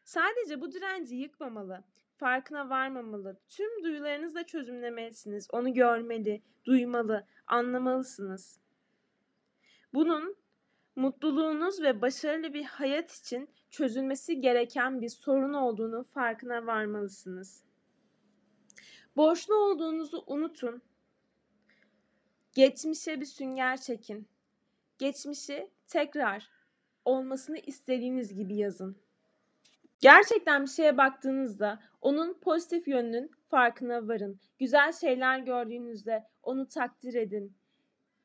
Sadece 0.04 0.62
bu 0.62 0.72
direnci 0.72 1.16
yıkmamalı, 1.16 1.84
farkına 2.22 2.70
varmamalı. 2.70 3.38
Tüm 3.50 3.84
duyularınızla 3.84 4.44
çözümlemelisiniz. 4.44 5.48
Onu 5.52 5.74
görmeli, 5.74 6.42
duymalı, 6.66 7.26
anlamalısınız. 7.48 8.60
Bunun 9.94 10.36
mutluluğunuz 10.96 11.82
ve 11.82 12.02
başarılı 12.02 12.54
bir 12.54 12.64
hayat 12.64 13.12
için 13.12 13.50
çözülmesi 13.70 14.42
gereken 14.42 15.02
bir 15.02 15.10
sorun 15.10 15.54
olduğunu 15.54 16.04
farkına 16.04 16.66
varmalısınız. 16.66 17.64
Borçlu 19.16 19.56
olduğunuzu 19.56 20.24
unutun. 20.28 20.82
Geçmişe 22.54 23.22
bir 23.22 23.26
sünger 23.26 23.82
çekin. 23.82 24.28
Geçmişi 24.98 25.70
tekrar 25.88 26.50
olmasını 27.06 27.58
istediğiniz 27.58 28.34
gibi 28.36 28.56
yazın. 28.56 28.98
Gerçekten 30.02 30.64
bir 30.64 30.70
şeye 30.70 30.98
baktığınızda 30.98 31.80
onun 32.02 32.34
pozitif 32.34 32.88
yönünün 32.88 33.32
farkına 33.50 34.08
varın. 34.08 34.40
Güzel 34.60 34.92
şeyler 34.92 35.40
gördüğünüzde 35.40 36.24
onu 36.44 36.68
takdir 36.68 37.14
edin. 37.14 37.54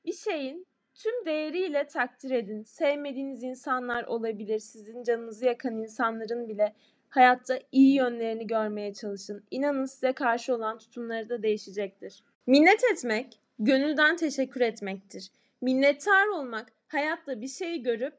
Bir 0.04 0.12
şeyin 0.12 0.66
tüm 0.94 1.26
değeriyle 1.26 1.86
takdir 1.86 2.30
edin. 2.30 2.62
Sevmediğiniz 2.62 3.42
insanlar 3.42 4.04
olabilir, 4.04 4.58
sizin 4.58 5.02
canınızı 5.02 5.46
yakan 5.46 5.74
insanların 5.74 6.48
bile 6.48 6.74
hayatta 7.08 7.58
iyi 7.72 7.94
yönlerini 7.96 8.46
görmeye 8.46 8.94
çalışın. 8.94 9.44
İnanın 9.50 9.84
size 9.84 10.12
karşı 10.12 10.54
olan 10.54 10.78
tutumları 10.78 11.28
da 11.28 11.42
değişecektir. 11.42 12.24
Minnet 12.46 12.84
etmek, 12.92 13.40
gönülden 13.58 14.16
teşekkür 14.16 14.60
etmektir. 14.60 15.30
Minnettar 15.60 16.26
olmak, 16.26 16.72
hayatta 16.88 17.40
bir 17.40 17.48
şey 17.48 17.82
görüp 17.82 18.14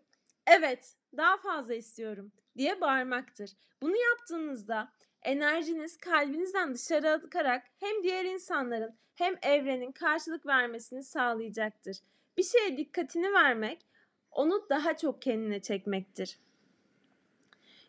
evet 0.47 0.95
daha 1.17 1.37
fazla 1.37 1.73
istiyorum 1.73 2.31
diye 2.57 2.81
bağırmaktır. 2.81 3.51
Bunu 3.81 3.95
yaptığınızda 3.95 4.91
enerjiniz 5.21 5.97
kalbinizden 5.97 6.73
dışarı 6.73 7.09
akarak 7.11 7.63
hem 7.79 8.03
diğer 8.03 8.25
insanların 8.25 8.95
hem 9.15 9.35
evrenin 9.41 9.91
karşılık 9.91 10.45
vermesini 10.45 11.03
sağlayacaktır. 11.03 11.97
Bir 12.37 12.43
şeye 12.43 12.77
dikkatini 12.77 13.33
vermek 13.33 13.85
onu 14.31 14.69
daha 14.69 14.97
çok 14.97 15.21
kendine 15.21 15.61
çekmektir. 15.61 16.39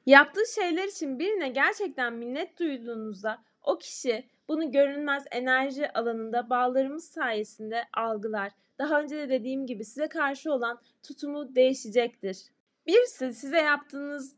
Yaptığı 0.07 0.47
şeyler 0.55 0.85
için 0.85 1.19
birine 1.19 1.49
gerçekten 1.49 2.13
minnet 2.13 2.59
duyduğunuzda 2.59 3.39
o 3.63 3.79
kişi 3.79 4.29
bunu 4.49 4.73
görünmez 4.73 5.25
enerji 5.31 5.93
alanında 5.93 6.51
bağlarımız 6.51 7.05
sayesinde 7.05 7.85
algılar. 7.93 8.53
Daha 8.79 9.01
önce 9.01 9.17
de 9.17 9.29
dediğim 9.29 9.67
gibi 9.67 9.85
size 9.85 10.09
karşı 10.09 10.53
olan 10.53 10.81
tutumu 11.03 11.55
değişecektir. 11.55 12.45
Birisi 12.87 13.35
size 13.35 13.59
yaptığınız 13.59 14.37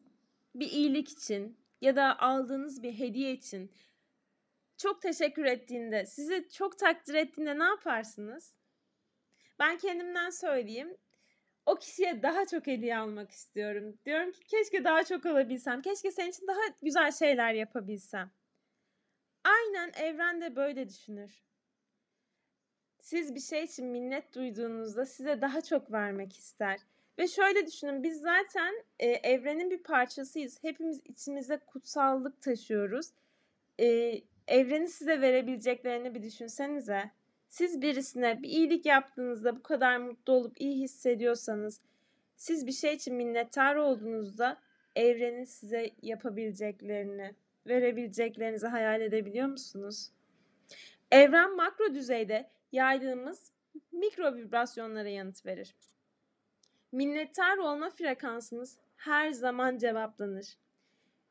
bir 0.54 0.70
iyilik 0.70 1.08
için 1.08 1.58
ya 1.80 1.96
da 1.96 2.18
aldığınız 2.18 2.82
bir 2.82 2.98
hediye 2.98 3.32
için 3.32 3.72
çok 4.76 5.02
teşekkür 5.02 5.44
ettiğinde, 5.44 6.06
sizi 6.06 6.48
çok 6.52 6.78
takdir 6.78 7.14
ettiğinde 7.14 7.58
ne 7.58 7.64
yaparsınız? 7.64 8.54
Ben 9.58 9.78
kendimden 9.78 10.30
söyleyeyim. 10.30 10.96
O 11.66 11.76
kişiye 11.76 12.22
daha 12.22 12.46
çok 12.46 12.66
hediye 12.66 12.96
almak 12.96 13.30
istiyorum. 13.30 13.98
Diyorum 14.04 14.32
ki 14.32 14.40
keşke 14.46 14.84
daha 14.84 15.04
çok 15.04 15.26
alabilsem. 15.26 15.82
Keşke 15.82 16.10
senin 16.10 16.30
için 16.30 16.46
daha 16.46 16.60
güzel 16.82 17.12
şeyler 17.12 17.54
yapabilsem. 17.54 18.30
Aynen 19.44 19.92
evren 19.96 20.40
de 20.40 20.56
böyle 20.56 20.88
düşünür. 20.88 21.42
Siz 23.00 23.34
bir 23.34 23.40
şey 23.40 23.64
için 23.64 23.86
minnet 23.86 24.34
duyduğunuzda 24.34 25.06
size 25.06 25.40
daha 25.40 25.60
çok 25.60 25.92
vermek 25.92 26.36
ister. 26.36 26.80
Ve 27.20 27.28
şöyle 27.28 27.66
düşünün 27.66 28.02
biz 28.02 28.20
zaten 28.20 28.74
e, 28.98 29.06
evrenin 29.06 29.70
bir 29.70 29.82
parçasıyız. 29.82 30.58
Hepimiz 30.62 31.00
içimizde 31.04 31.58
kutsallık 31.58 32.42
taşıyoruz. 32.42 33.06
E, 33.80 33.86
evrenin 34.48 34.86
size 34.86 35.20
verebileceklerini 35.20 36.14
bir 36.14 36.22
düşünsenize. 36.22 37.10
Siz 37.48 37.82
birisine 37.82 38.42
bir 38.42 38.48
iyilik 38.48 38.86
yaptığınızda 38.86 39.56
bu 39.56 39.62
kadar 39.62 39.96
mutlu 39.96 40.32
olup 40.32 40.60
iyi 40.60 40.78
hissediyorsanız, 40.82 41.80
siz 42.36 42.66
bir 42.66 42.72
şey 42.72 42.94
için 42.94 43.14
minnettar 43.14 43.76
olduğunuzda 43.76 44.60
evrenin 44.96 45.44
size 45.44 45.90
yapabileceklerini, 46.02 47.34
verebileceklerinizi 47.66 48.66
hayal 48.66 49.00
edebiliyor 49.00 49.48
musunuz? 49.48 50.10
Evren 51.10 51.56
makro 51.56 51.94
düzeyde 51.94 52.50
yaydığımız 52.72 53.52
mikro 53.92 54.34
vibrasyonlara 54.36 55.08
yanıt 55.08 55.46
verir. 55.46 55.74
Minnettar 56.92 57.56
olma 57.56 57.90
frekansınız 57.90 58.78
her 58.96 59.30
zaman 59.30 59.78
cevaplanır. 59.78 60.58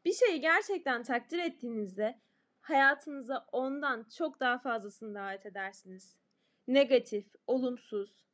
Bir 0.05 0.13
şeyi 0.13 0.41
gerçekten 0.41 1.03
takdir 1.03 1.39
ettiğinizde 1.39 2.19
hayatınıza 2.61 3.47
ondan 3.51 4.07
çok 4.17 4.39
daha 4.39 4.57
fazlasını 4.57 5.15
davet 5.15 5.45
edersiniz. 5.45 6.17
Negatif, 6.67 7.25
olumsuz, 7.47 8.25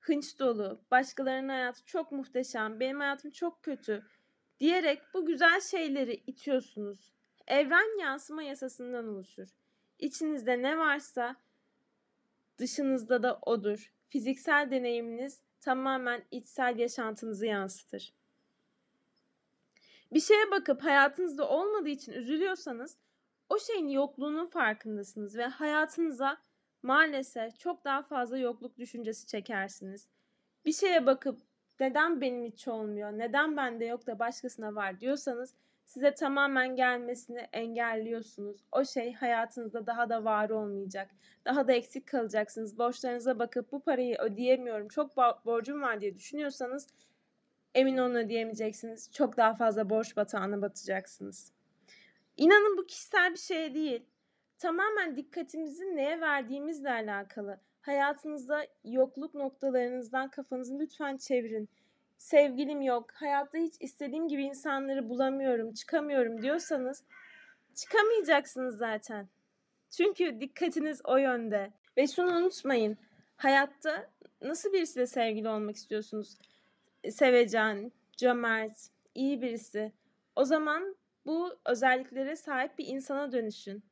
hınç 0.00 0.38
dolu, 0.38 0.80
başkalarının 0.90 1.48
hayatı 1.48 1.84
çok 1.84 2.12
muhteşem, 2.12 2.80
benim 2.80 3.00
hayatım 3.00 3.30
çok 3.30 3.62
kötü 3.62 4.06
diyerek 4.60 5.02
bu 5.14 5.26
güzel 5.26 5.60
şeyleri 5.60 6.14
itiyorsunuz. 6.14 7.12
Evren 7.46 8.00
yansıma 8.00 8.42
yasasından 8.42 9.08
oluşur. 9.08 9.48
İçinizde 9.98 10.62
ne 10.62 10.78
varsa 10.78 11.36
dışınızda 12.58 13.22
da 13.22 13.38
odur. 13.46 13.92
Fiziksel 14.08 14.70
deneyiminiz 14.70 15.40
tamamen 15.60 16.24
içsel 16.30 16.78
yaşantınızı 16.78 17.46
yansıtır. 17.46 18.14
Bir 20.12 20.20
şeye 20.20 20.50
bakıp 20.50 20.84
hayatınızda 20.84 21.48
olmadığı 21.48 21.88
için 21.88 22.12
üzülüyorsanız 22.12 22.96
o 23.48 23.58
şeyin 23.58 23.88
yokluğunun 23.88 24.46
farkındasınız 24.46 25.36
ve 25.36 25.46
hayatınıza 25.46 26.38
maalesef 26.82 27.58
çok 27.58 27.84
daha 27.84 28.02
fazla 28.02 28.38
yokluk 28.38 28.78
düşüncesi 28.78 29.26
çekersiniz. 29.26 30.08
Bir 30.64 30.72
şeye 30.72 31.06
bakıp 31.06 31.40
neden 31.80 32.20
benim 32.20 32.44
hiç 32.44 32.68
olmuyor, 32.68 33.12
neden 33.12 33.56
bende 33.56 33.84
yok 33.84 34.06
da 34.06 34.18
başkasına 34.18 34.74
var 34.74 35.00
diyorsanız 35.00 35.54
size 35.86 36.14
tamamen 36.14 36.76
gelmesini 36.76 37.38
engelliyorsunuz. 37.52 38.56
O 38.72 38.84
şey 38.84 39.12
hayatınızda 39.12 39.86
daha 39.86 40.08
da 40.08 40.24
var 40.24 40.50
olmayacak. 40.50 41.10
Daha 41.44 41.68
da 41.68 41.72
eksik 41.72 42.06
kalacaksınız. 42.06 42.78
Borçlarınıza 42.78 43.38
bakıp 43.38 43.72
bu 43.72 43.80
parayı 43.80 44.16
ödeyemiyorum, 44.18 44.88
çok 44.88 45.16
borcum 45.16 45.82
var 45.82 46.00
diye 46.00 46.14
düşünüyorsanız 46.14 46.86
emin 47.74 47.96
olun 47.96 48.14
ödeyemeyeceksiniz. 48.14 49.12
Çok 49.12 49.36
daha 49.36 49.54
fazla 49.54 49.90
borç 49.90 50.16
batağına 50.16 50.62
batacaksınız. 50.62 51.52
İnanın 52.36 52.78
bu 52.78 52.86
kişisel 52.86 53.32
bir 53.32 53.38
şey 53.38 53.74
değil. 53.74 54.02
Tamamen 54.58 55.16
dikkatimizi 55.16 55.96
neye 55.96 56.20
verdiğimizle 56.20 56.90
alakalı. 56.90 57.60
Hayatınızda 57.80 58.66
yokluk 58.84 59.34
noktalarınızdan 59.34 60.30
kafanızı 60.30 60.78
lütfen 60.78 61.16
çevirin. 61.16 61.68
Sevgilim 62.18 62.82
yok, 62.82 63.10
hayatta 63.14 63.58
hiç 63.58 63.74
istediğim 63.80 64.28
gibi 64.28 64.44
insanları 64.44 65.08
bulamıyorum, 65.08 65.72
çıkamıyorum 65.72 66.42
diyorsanız 66.42 67.04
çıkamayacaksınız 67.74 68.78
zaten. 68.78 69.28
Çünkü 69.90 70.40
dikkatiniz 70.40 71.00
o 71.04 71.16
yönde. 71.16 71.72
Ve 71.96 72.06
şunu 72.06 72.36
unutmayın. 72.36 72.98
Hayatta 73.36 74.10
nasıl 74.42 74.72
birisiyle 74.72 75.06
sevgili 75.06 75.48
olmak 75.48 75.76
istiyorsunuz? 75.76 76.38
Sevecen, 77.10 77.92
cömert, 78.16 78.88
iyi 79.14 79.42
birisi. 79.42 79.92
O 80.36 80.44
zaman 80.44 80.96
bu 81.26 81.58
özelliklere 81.66 82.36
sahip 82.36 82.78
bir 82.78 82.86
insana 82.86 83.32
dönüşün. 83.32 83.82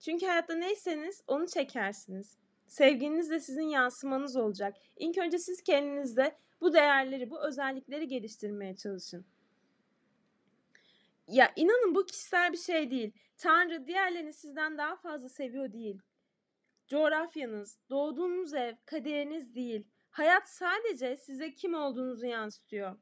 Çünkü 0.00 0.26
hayatta 0.26 0.54
neyseniz 0.54 1.22
onu 1.26 1.46
çekersiniz. 1.46 2.38
Sevginiz 2.66 3.30
de 3.30 3.40
sizin 3.40 3.68
yansımanız 3.68 4.36
olacak. 4.36 4.76
İlk 4.96 5.18
önce 5.18 5.38
siz 5.38 5.62
kendinizde 5.62 6.36
bu 6.60 6.74
değerleri, 6.74 7.30
bu 7.30 7.46
özellikleri 7.46 8.08
geliştirmeye 8.08 8.76
çalışın. 8.76 9.26
Ya 11.28 11.52
inanın 11.56 11.94
bu 11.94 12.06
kişisel 12.06 12.52
bir 12.52 12.58
şey 12.58 12.90
değil. 12.90 13.12
Tanrı 13.36 13.86
diğerlerini 13.86 14.32
sizden 14.32 14.78
daha 14.78 14.96
fazla 14.96 15.28
seviyor 15.28 15.72
değil. 15.72 15.98
Coğrafyanız, 16.86 17.78
doğduğunuz 17.90 18.54
ev, 18.54 18.74
kaderiniz 18.84 19.54
değil. 19.54 19.86
Hayat 20.10 20.48
sadece 20.48 21.16
size 21.16 21.54
kim 21.54 21.74
olduğunuzu 21.74 22.26
yansıtıyor 22.26 22.96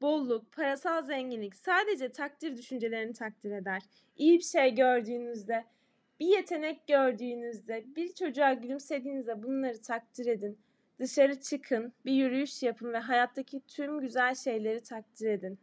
bolluk, 0.00 0.52
parasal 0.52 1.02
zenginlik 1.02 1.56
sadece 1.56 2.12
takdir 2.12 2.56
düşüncelerini 2.56 3.12
takdir 3.12 3.50
eder. 3.50 3.82
İyi 4.16 4.38
bir 4.38 4.44
şey 4.44 4.74
gördüğünüzde, 4.74 5.64
bir 6.20 6.26
yetenek 6.26 6.86
gördüğünüzde, 6.86 7.84
bir 7.96 8.14
çocuğa 8.14 8.52
gülümsediğinizde 8.52 9.42
bunları 9.42 9.82
takdir 9.82 10.26
edin. 10.26 10.58
Dışarı 11.00 11.40
çıkın, 11.40 11.92
bir 12.04 12.12
yürüyüş 12.12 12.62
yapın 12.62 12.92
ve 12.92 12.98
hayattaki 12.98 13.60
tüm 13.66 14.00
güzel 14.00 14.34
şeyleri 14.34 14.82
takdir 14.82 15.28
edin. 15.28 15.58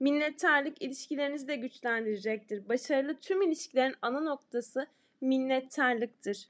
Minnettarlık 0.00 0.82
ilişkilerinizi 0.82 1.48
de 1.48 1.56
güçlendirecektir. 1.56 2.68
Başarılı 2.68 3.20
tüm 3.20 3.42
ilişkilerin 3.42 3.94
ana 4.02 4.20
noktası 4.20 4.86
minnettarlıktır. 5.20 6.48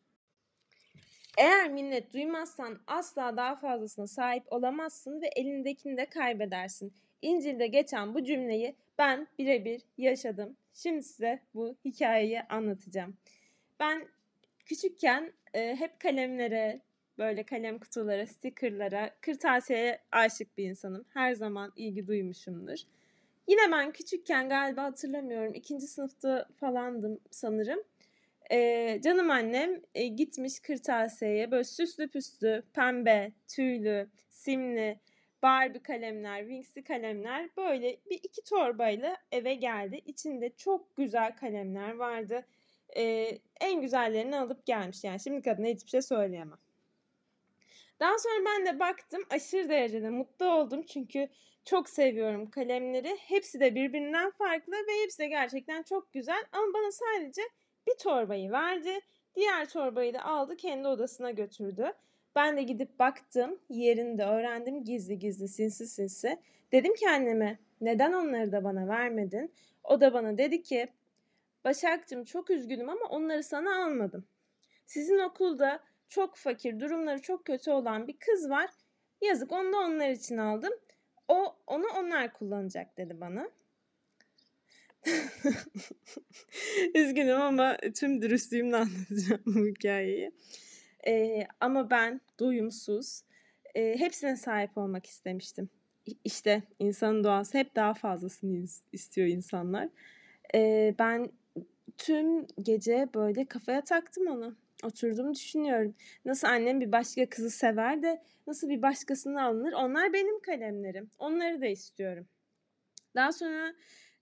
Eğer 1.38 1.70
minnet 1.70 2.12
duymazsan 2.14 2.78
asla 2.86 3.36
daha 3.36 3.56
fazlasına 3.56 4.06
sahip 4.06 4.52
olamazsın 4.52 5.20
ve 5.20 5.26
elindekini 5.26 5.96
de 5.96 6.06
kaybedersin. 6.06 6.92
İncil'de 7.22 7.66
geçen 7.66 8.14
bu 8.14 8.24
cümleyi 8.24 8.76
ben 8.98 9.28
birebir 9.38 9.82
yaşadım. 9.98 10.56
Şimdi 10.74 11.02
size 11.02 11.40
bu 11.54 11.76
hikayeyi 11.84 12.42
anlatacağım. 12.42 13.16
Ben 13.80 14.08
küçükken 14.66 15.32
e, 15.54 15.76
hep 15.76 16.00
kalemlere, 16.00 16.80
böyle 17.18 17.42
kalem 17.42 17.78
kutulara, 17.78 18.26
stickerlara, 18.26 19.10
kırtasiyeye 19.20 19.98
aşık 20.12 20.58
bir 20.58 20.64
insanım. 20.64 21.04
Her 21.08 21.32
zaman 21.34 21.72
ilgi 21.76 22.06
duymuşumdur. 22.06 22.78
Yine 23.48 23.72
ben 23.72 23.92
küçükken 23.92 24.48
galiba 24.48 24.82
hatırlamıyorum 24.82 25.54
ikinci 25.54 25.86
sınıfta 25.86 26.48
falandım 26.60 27.20
sanırım. 27.30 27.80
Ee, 28.52 29.00
canım 29.04 29.30
annem 29.30 29.82
e, 29.94 30.06
gitmiş 30.06 30.60
kırtasiyeye 30.60 31.50
böyle 31.50 31.64
süslü 31.64 32.08
püslü, 32.08 32.62
pembe, 32.74 33.32
tüylü, 33.48 34.08
simli, 34.28 34.98
Barbie 35.42 35.82
kalemler, 35.82 36.40
Wings'li 36.40 36.84
kalemler 36.84 37.48
böyle 37.56 37.96
bir 38.10 38.20
iki 38.22 38.44
torbayla 38.44 39.16
eve 39.32 39.54
geldi. 39.54 40.00
İçinde 40.06 40.50
çok 40.56 40.96
güzel 40.96 41.36
kalemler 41.36 41.94
vardı. 41.94 42.46
e, 42.96 43.38
en 43.60 43.80
güzellerini 43.80 44.36
alıp 44.36 44.66
gelmiş. 44.66 45.04
Yani 45.04 45.20
şimdi 45.20 45.50
adına 45.50 45.66
hiçbir 45.66 45.90
şey 45.90 46.02
söyleyemem. 46.02 46.58
Daha 48.00 48.18
sonra 48.18 48.44
ben 48.46 48.66
de 48.66 48.80
baktım 48.80 49.22
aşırı 49.30 49.68
derecede 49.68 50.10
mutlu 50.10 50.46
oldum 50.46 50.82
çünkü 50.82 51.28
çok 51.64 51.88
seviyorum 51.88 52.50
kalemleri. 52.50 53.16
Hepsi 53.20 53.60
de 53.60 53.74
birbirinden 53.74 54.30
farklı 54.30 54.72
ve 54.72 55.02
hepsi 55.02 55.18
de 55.18 55.26
gerçekten 55.26 55.82
çok 55.82 56.12
güzel 56.12 56.44
ama 56.52 56.66
bana 56.74 56.92
sadece 56.92 57.42
bir 57.86 57.94
torbayı 57.98 58.50
verdi. 58.50 59.00
Diğer 59.34 59.68
torbayı 59.68 60.14
da 60.14 60.24
aldı 60.24 60.56
kendi 60.56 60.88
odasına 60.88 61.30
götürdü. 61.30 61.92
Ben 62.36 62.56
de 62.56 62.62
gidip 62.62 62.98
baktım 62.98 63.58
yerinde 63.68 64.24
öğrendim 64.24 64.84
gizli 64.84 65.18
gizli 65.18 65.48
sinsi 65.48 65.86
sinsi. 65.86 66.38
Dedim 66.72 66.94
ki 66.94 67.10
anneme 67.10 67.58
neden 67.80 68.12
onları 68.12 68.52
da 68.52 68.64
bana 68.64 68.88
vermedin? 68.88 69.52
O 69.84 70.00
da 70.00 70.14
bana 70.14 70.38
dedi 70.38 70.62
ki 70.62 70.88
Başak'cığım 71.64 72.24
çok 72.24 72.50
üzgünüm 72.50 72.88
ama 72.88 73.06
onları 73.10 73.42
sana 73.42 73.84
almadım. 73.84 74.24
Sizin 74.86 75.18
okulda 75.18 75.80
çok 76.10 76.36
fakir, 76.36 76.80
durumları 76.80 77.22
çok 77.22 77.44
kötü 77.44 77.70
olan 77.70 78.06
bir 78.08 78.16
kız 78.18 78.50
var. 78.50 78.70
Yazık 79.22 79.52
onu 79.52 79.72
da 79.72 79.76
onlar 79.76 80.10
için 80.10 80.36
aldım. 80.36 80.72
O 81.28 81.56
onu 81.66 81.86
onlar 81.98 82.32
kullanacak 82.32 82.98
dedi 82.98 83.20
bana. 83.20 83.50
Üzgünüm 86.94 87.40
ama 87.40 87.76
tüm 87.94 88.22
dürüstlüğümle 88.22 88.76
anlatacağım 88.76 89.42
bu 89.46 89.66
hikayeyi. 89.66 90.32
Ee, 91.06 91.46
ama 91.60 91.90
ben 91.90 92.20
doyumsuz, 92.38 93.22
e, 93.74 93.98
hepsine 93.98 94.36
sahip 94.36 94.78
olmak 94.78 95.06
istemiştim. 95.06 95.70
İşte 96.24 96.62
insanın 96.78 97.24
doğası 97.24 97.58
hep 97.58 97.76
daha 97.76 97.94
fazlasını 97.94 98.66
istiyor 98.92 99.28
insanlar. 99.28 99.88
Ee, 100.54 100.94
ben 100.98 101.30
tüm 101.98 102.46
gece 102.62 103.08
böyle 103.14 103.44
kafaya 103.44 103.84
taktım 103.84 104.26
onu. 104.26 104.56
Oturdum 104.84 105.34
düşünüyorum. 105.34 105.94
Nasıl 106.24 106.48
annem 106.48 106.80
bir 106.80 106.92
başka 106.92 107.28
kızı 107.28 107.50
sever 107.50 108.02
de 108.02 108.22
nasıl 108.46 108.68
bir 108.68 108.82
başkasını 108.82 109.42
alınır? 109.42 109.72
Onlar 109.72 110.12
benim 110.12 110.40
kalemlerim. 110.40 111.10
Onları 111.18 111.60
da 111.60 111.66
istiyorum. 111.66 112.26
Daha 113.14 113.32
sonra 113.32 113.74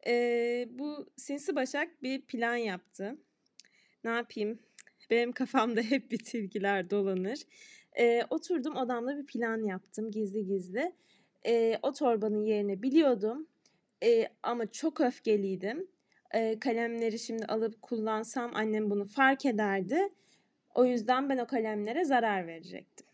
e, 0.07 0.13
bu 0.71 1.11
sinsi 1.17 1.57
başak 1.57 2.03
bir 2.03 2.23
plan 2.23 2.57
yaptı. 2.57 3.19
Ne 4.05 4.11
yapayım? 4.11 4.59
Benim 5.11 5.33
kafamda 5.33 5.81
hep 5.91 6.11
bir 6.11 6.19
tilkiler 6.19 6.91
dolanır. 6.91 7.39
E, 7.99 8.23
oturdum 8.31 8.77
odamda 8.77 9.19
bir 9.19 9.27
plan 9.27 9.63
yaptım 9.63 10.11
gizli 10.11 10.47
gizli. 10.47 10.93
E, 11.47 11.79
o 11.83 11.93
torbanın 11.93 12.45
yerini 12.45 12.83
biliyordum. 12.83 13.47
E, 14.05 14.29
ama 14.43 14.67
çok 14.73 15.01
öfkeliydim. 15.01 15.89
E, 16.35 16.59
kalemleri 16.59 17.19
şimdi 17.19 17.47
alıp 17.47 17.83
kullansam 17.83 18.51
annem 18.55 18.91
bunu 18.91 19.05
fark 19.05 19.47
ederdi. 19.47 20.09
O 20.79 20.85
yüzden 20.85 21.29
ben 21.29 21.39
o 21.39 21.47
kalemlere 21.47 22.05
zarar 22.05 22.47
verecektim. 22.47 23.07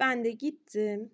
Ben 0.00 0.24
de 0.24 0.30
gittim. 0.30 1.10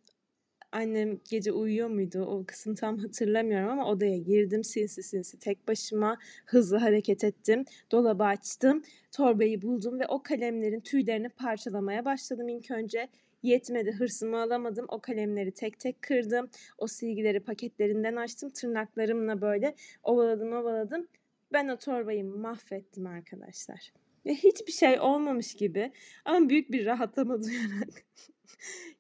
Annem 0.73 1.21
gece 1.31 1.53
uyuyor 1.53 1.89
muydu? 1.89 2.25
O 2.25 2.45
kısmı 2.47 2.75
tam 2.75 2.99
hatırlamıyorum 2.99 3.69
ama 3.69 3.89
odaya 3.91 4.19
girdim 4.19 4.65
sinsi 4.65 5.03
sinsi 5.03 5.39
tek 5.39 5.69
başıma 5.69 6.19
hızlı 6.47 6.77
hareket 6.77 7.25
ettim. 7.25 7.65
Dolabı 7.91 8.25
açtım, 8.25 8.83
torbayı 9.11 9.63
buldum 9.63 10.01
ve 10.01 10.07
o 10.07 10.23
kalemlerin 10.23 10.81
tüylerini 10.81 11.29
parçalamaya 11.29 12.05
başladım 12.05 12.49
ilk 12.49 12.71
önce. 12.71 13.09
Yetmedi 13.43 13.93
hırsımı 13.93 14.41
alamadım. 14.43 14.87
O 14.89 15.01
kalemleri 15.01 15.53
tek 15.53 15.81
tek 15.81 16.03
kırdım. 16.03 16.51
O 16.79 16.87
silgileri 16.87 17.41
paketlerinden 17.41 18.17
açtım. 18.17 18.51
Tırnaklarımla 18.51 19.41
böyle 19.41 19.75
ovaladım 20.03 20.53
ovaladım. 20.53 21.09
Ben 21.53 21.69
o 21.69 21.77
torbayı 21.77 22.25
mahvettim 22.25 23.07
arkadaşlar. 23.07 24.02
Ve 24.27 24.35
hiçbir 24.35 24.73
şey 24.73 25.01
olmamış 25.01 25.55
gibi 25.55 25.93
ama 26.25 26.49
büyük 26.49 26.73
bir 26.73 26.87
rahatlama 26.87 27.43
duyarak 27.43 28.05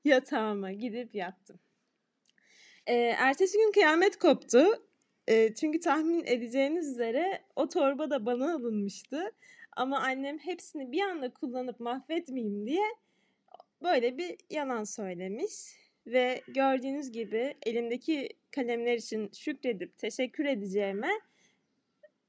yatağıma 0.05 0.73
gidip 0.73 1.15
yattım. 1.15 1.59
Ee, 2.87 2.95
ertesi 2.95 3.59
gün 3.59 3.73
kıyamet 3.73 4.19
koptu. 4.19 4.67
E, 5.29 5.55
çünkü 5.55 5.81
tahmin 5.81 6.25
edeceğiniz 6.27 6.89
üzere 6.89 7.43
o 7.57 7.69
torba 7.69 8.11
da 8.11 8.27
bana 8.27 8.55
alınmıştı. 8.55 9.33
Ama 9.77 10.01
annem 10.01 10.39
hepsini 10.39 10.93
bir 10.93 11.03
anda 11.03 11.35
kullanıp 11.35 11.81
mahvetmeyeyim 11.81 12.67
diye 12.67 12.85
böyle 13.83 14.19
bir 14.19 14.37
yalan 14.51 14.85
söylemiş. 14.85 15.53
Ve 16.07 16.43
gördüğünüz 16.49 17.13
gibi 17.13 17.55
elimdeki 17.67 18.29
kalemler 18.51 18.97
için 18.97 19.31
şükredip 19.33 19.99
teşekkür 19.99 20.45
edeceğime 20.45 21.11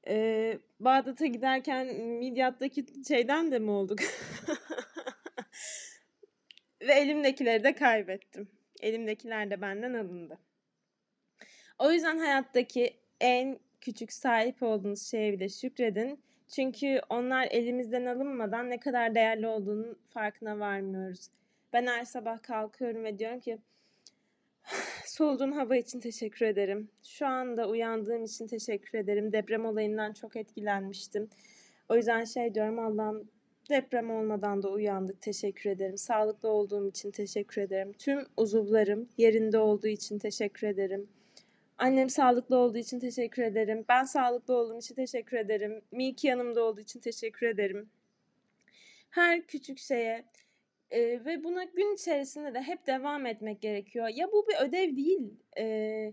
e, 0.08 0.58
Bağdat'a 0.80 1.26
giderken 1.26 1.86
Midyat'taki 1.96 2.86
şeyden 3.08 3.52
de 3.52 3.58
mi 3.58 3.70
olduk? 3.70 3.98
Ve 6.80 6.92
elimdekileri 6.92 7.64
de 7.64 7.74
kaybettim. 7.74 8.48
Elimdekiler 8.80 9.50
de 9.50 9.60
benden 9.60 9.94
alındı. 9.94 10.38
O 11.78 11.90
yüzden 11.90 12.18
hayattaki 12.18 12.96
en 13.20 13.58
küçük 13.80 14.12
sahip 14.12 14.62
olduğunuz 14.62 15.10
şeye 15.10 15.32
bile 15.32 15.48
şükredin. 15.48 16.20
Çünkü 16.48 17.00
onlar 17.08 17.48
elimizden 17.50 18.06
alınmadan 18.06 18.70
ne 18.70 18.80
kadar 18.80 19.14
değerli 19.14 19.46
olduğunun 19.46 19.98
farkına 20.10 20.58
varmıyoruz. 20.58 21.28
Ben 21.72 21.86
her 21.86 22.04
sabah 22.04 22.42
kalkıyorum 22.42 23.04
ve 23.04 23.18
diyorum 23.18 23.40
ki 23.40 23.58
Soluduğum 25.14 25.52
hava 25.52 25.76
için 25.76 26.00
teşekkür 26.00 26.46
ederim. 26.46 26.88
Şu 27.02 27.26
anda 27.26 27.68
uyandığım 27.68 28.24
için 28.24 28.46
teşekkür 28.46 28.98
ederim. 28.98 29.32
Deprem 29.32 29.66
olayından 29.66 30.12
çok 30.12 30.36
etkilenmiştim. 30.36 31.28
O 31.88 31.96
yüzden 31.96 32.24
şey 32.24 32.54
diyorum 32.54 32.78
Allah'ım 32.78 33.28
deprem 33.70 34.10
olmadan 34.10 34.62
da 34.62 34.70
uyandık 34.70 35.22
teşekkür 35.22 35.70
ederim. 35.70 35.98
Sağlıklı 35.98 36.48
olduğum 36.48 36.88
için 36.88 37.10
teşekkür 37.10 37.62
ederim. 37.62 37.92
Tüm 37.92 38.26
uzuvlarım 38.36 39.08
yerinde 39.18 39.58
olduğu 39.58 39.86
için 39.86 40.18
teşekkür 40.18 40.66
ederim. 40.66 41.08
Annem 41.78 42.10
sağlıklı 42.10 42.56
olduğu 42.56 42.78
için 42.78 43.00
teşekkür 43.00 43.42
ederim. 43.42 43.84
Ben 43.88 44.04
sağlıklı 44.04 44.54
olduğum 44.54 44.78
için 44.78 44.94
teşekkür 44.94 45.36
ederim. 45.36 45.80
Miki 45.92 46.26
yanımda 46.26 46.62
olduğu 46.64 46.80
için 46.80 47.00
teşekkür 47.00 47.46
ederim. 47.46 47.88
Her 49.10 49.46
küçük 49.46 49.78
şeye 49.78 50.24
e, 50.94 51.24
ve 51.24 51.44
buna 51.44 51.64
gün 51.64 51.94
içerisinde 51.94 52.54
de 52.54 52.62
hep 52.62 52.86
devam 52.86 53.26
etmek 53.26 53.62
gerekiyor. 53.62 54.08
Ya 54.08 54.32
bu 54.32 54.46
bir 54.48 54.68
ödev 54.68 54.96
değil. 54.96 55.34
E, 55.58 56.12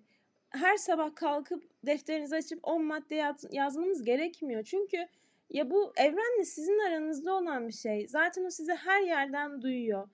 her 0.50 0.78
sabah 0.78 1.16
kalkıp 1.16 1.64
defterinizi 1.86 2.36
açıp 2.36 2.60
10 2.64 2.84
madde 2.84 3.16
yaz, 3.16 3.46
yazmanız 3.52 4.04
gerekmiyor. 4.04 4.64
Çünkü 4.64 5.08
ya 5.50 5.70
bu 5.72 5.94
evrenle 5.98 6.46
sizin 6.46 6.80
aranızda 6.88 7.34
olan 7.34 7.68
bir 7.68 7.74
şey. 7.74 8.08
Zaten 8.08 8.46
o 8.46 8.50
sizi 8.50 8.74
her 8.74 9.02
yerden 9.02 9.62
duyuyor. 9.62 10.10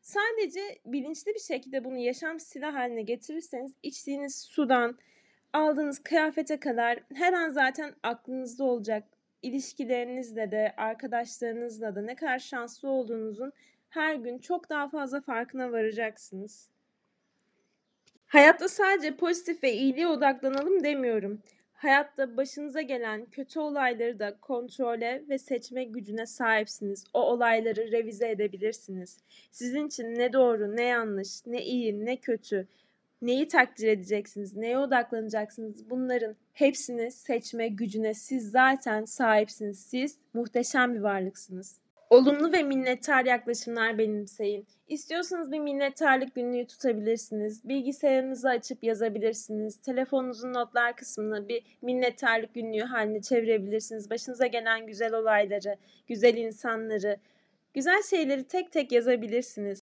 Sadece 0.00 0.60
bilinçli 0.84 1.34
bir 1.34 1.40
şekilde 1.40 1.84
bunu 1.84 1.98
yaşam 1.98 2.40
stili 2.40 2.64
haline 2.64 3.02
getirirseniz 3.02 3.72
içtiğiniz 3.82 4.40
sudan, 4.40 4.98
aldığınız 5.52 5.98
kıyafete 6.02 6.60
kadar 6.60 7.02
her 7.14 7.32
an 7.32 7.50
zaten 7.50 7.94
aklınızda 8.02 8.64
olacak. 8.64 9.04
İlişkilerinizle 9.42 10.50
de, 10.50 10.74
arkadaşlarınızla 10.76 11.94
da 11.94 12.02
ne 12.02 12.14
kadar 12.14 12.38
şanslı 12.38 12.88
olduğunuzun 12.88 13.52
her 13.96 14.14
gün 14.14 14.38
çok 14.38 14.70
daha 14.70 14.88
fazla 14.88 15.20
farkına 15.20 15.72
varacaksınız. 15.72 16.68
Hayatta 18.26 18.68
sadece 18.68 19.16
pozitif 19.16 19.62
ve 19.62 19.72
iyiliğe 19.72 20.06
odaklanalım 20.06 20.84
demiyorum. 20.84 21.42
Hayatta 21.72 22.36
başınıza 22.36 22.80
gelen 22.80 23.26
kötü 23.26 23.60
olayları 23.60 24.18
da 24.18 24.36
kontrole 24.40 25.24
ve 25.28 25.38
seçme 25.38 25.84
gücüne 25.84 26.26
sahipsiniz. 26.26 27.04
O 27.14 27.20
olayları 27.20 27.92
revize 27.92 28.30
edebilirsiniz. 28.30 29.18
Sizin 29.50 29.86
için 29.86 30.04
ne 30.04 30.32
doğru, 30.32 30.76
ne 30.76 30.82
yanlış, 30.82 31.46
ne 31.46 31.62
iyi, 31.62 32.04
ne 32.04 32.16
kötü, 32.16 32.66
neyi 33.22 33.48
takdir 33.48 33.88
edeceksiniz, 33.88 34.56
neye 34.56 34.78
odaklanacaksınız 34.78 35.90
bunların 35.90 36.36
hepsini 36.52 37.10
seçme 37.10 37.68
gücüne 37.68 38.14
siz 38.14 38.50
zaten 38.50 39.04
sahipsiniz. 39.04 39.80
Siz 39.80 40.18
muhteşem 40.34 40.94
bir 40.94 41.00
varlıksınız. 41.00 41.85
Olumlu 42.10 42.52
ve 42.52 42.62
minnettar 42.62 43.24
yaklaşımlar 43.24 43.98
benimseyin. 43.98 44.66
İstiyorsanız 44.88 45.52
bir 45.52 45.58
minnettarlık 45.58 46.34
günlüğü 46.34 46.66
tutabilirsiniz. 46.66 47.68
Bilgisayarınızı 47.68 48.48
açıp 48.48 48.84
yazabilirsiniz. 48.84 49.80
Telefonunuzun 49.80 50.54
notlar 50.54 50.96
kısmını 50.96 51.48
bir 51.48 51.78
minnettarlık 51.82 52.54
günlüğü 52.54 52.82
haline 52.82 53.22
çevirebilirsiniz. 53.22 54.10
Başınıza 54.10 54.46
gelen 54.46 54.86
güzel 54.86 55.14
olayları, 55.14 55.76
güzel 56.06 56.36
insanları, 56.36 57.16
güzel 57.74 58.02
şeyleri 58.10 58.44
tek 58.44 58.72
tek 58.72 58.92
yazabilirsiniz. 58.92 59.80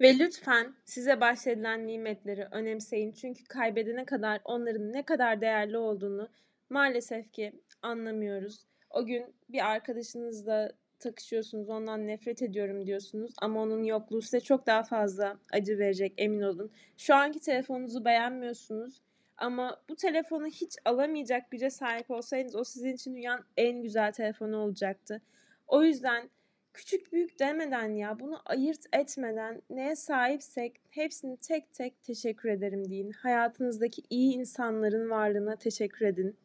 Ve 0.00 0.18
lütfen 0.18 0.74
size 0.84 1.20
bahşedilen 1.20 1.86
nimetleri 1.86 2.48
önemseyin. 2.50 3.12
Çünkü 3.12 3.44
kaybedene 3.44 4.04
kadar 4.04 4.40
onların 4.44 4.92
ne 4.92 5.02
kadar 5.02 5.40
değerli 5.40 5.78
olduğunu 5.78 6.28
maalesef 6.70 7.32
ki 7.32 7.52
anlamıyoruz. 7.82 8.66
O 8.90 9.06
gün 9.06 9.34
bir 9.48 9.70
arkadaşınızla 9.70 10.72
takışıyorsunuz, 11.00 11.68
ondan 11.68 12.06
nefret 12.06 12.42
ediyorum 12.42 12.86
diyorsunuz 12.86 13.32
ama 13.38 13.62
onun 13.62 13.84
yokluğu 13.84 14.22
size 14.22 14.40
çok 14.40 14.66
daha 14.66 14.82
fazla 14.82 15.38
acı 15.52 15.78
verecek 15.78 16.14
emin 16.16 16.42
olun. 16.42 16.70
Şu 16.96 17.14
anki 17.14 17.40
telefonunuzu 17.40 18.04
beğenmiyorsunuz 18.04 19.00
Ama 19.38 19.80
bu 19.88 19.96
telefonu 19.96 20.46
hiç 20.46 20.76
alamayacak 20.84 21.50
güce 21.50 21.70
sahip 21.70 22.10
olsaydınız 22.10 22.56
o 22.56 22.64
sizin 22.64 22.94
için 22.94 23.14
dünyanın 23.14 23.44
en 23.56 23.82
güzel 23.82 24.12
telefonu 24.12 24.56
olacaktı. 24.56 25.22
O 25.66 25.82
yüzden 25.82 26.30
küçük 26.74 27.12
büyük 27.12 27.38
demeden 27.38 27.88
ya 27.94 28.20
bunu 28.20 28.40
ayırt 28.46 28.80
etmeden 28.92 29.62
neye 29.70 29.96
sahipsek 29.96 30.80
hepsini 30.90 31.36
tek 31.36 31.74
tek 31.74 32.02
teşekkür 32.02 32.48
ederim 32.48 32.90
deyin. 32.90 33.10
Hayatınızdaki 33.10 34.02
iyi 34.10 34.34
insanların 34.34 35.10
varlığına 35.10 35.56
teşekkür 35.56 36.06
edin. 36.06 36.36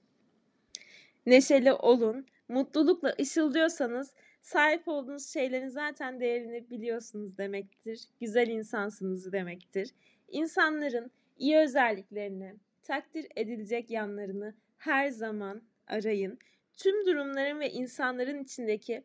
Neşeli 1.25 1.73
olun. 1.73 2.25
Mutlulukla 2.47 3.15
ışıldıyorsanız 3.21 4.13
sahip 4.41 4.87
olduğunuz 4.87 5.29
şeylerin 5.29 5.67
zaten 5.67 6.19
değerini 6.19 6.69
biliyorsunuz 6.69 7.37
demektir. 7.37 8.01
Güzel 8.19 8.47
insansınız 8.47 9.31
demektir. 9.31 9.91
İnsanların 10.27 11.11
iyi 11.37 11.57
özelliklerini, 11.57 12.55
takdir 12.83 13.27
edilecek 13.35 13.89
yanlarını 13.89 14.53
her 14.77 15.09
zaman 15.09 15.61
arayın. 15.87 16.39
Tüm 16.77 17.05
durumların 17.05 17.59
ve 17.59 17.71
insanların 17.71 18.43
içindeki 18.43 19.03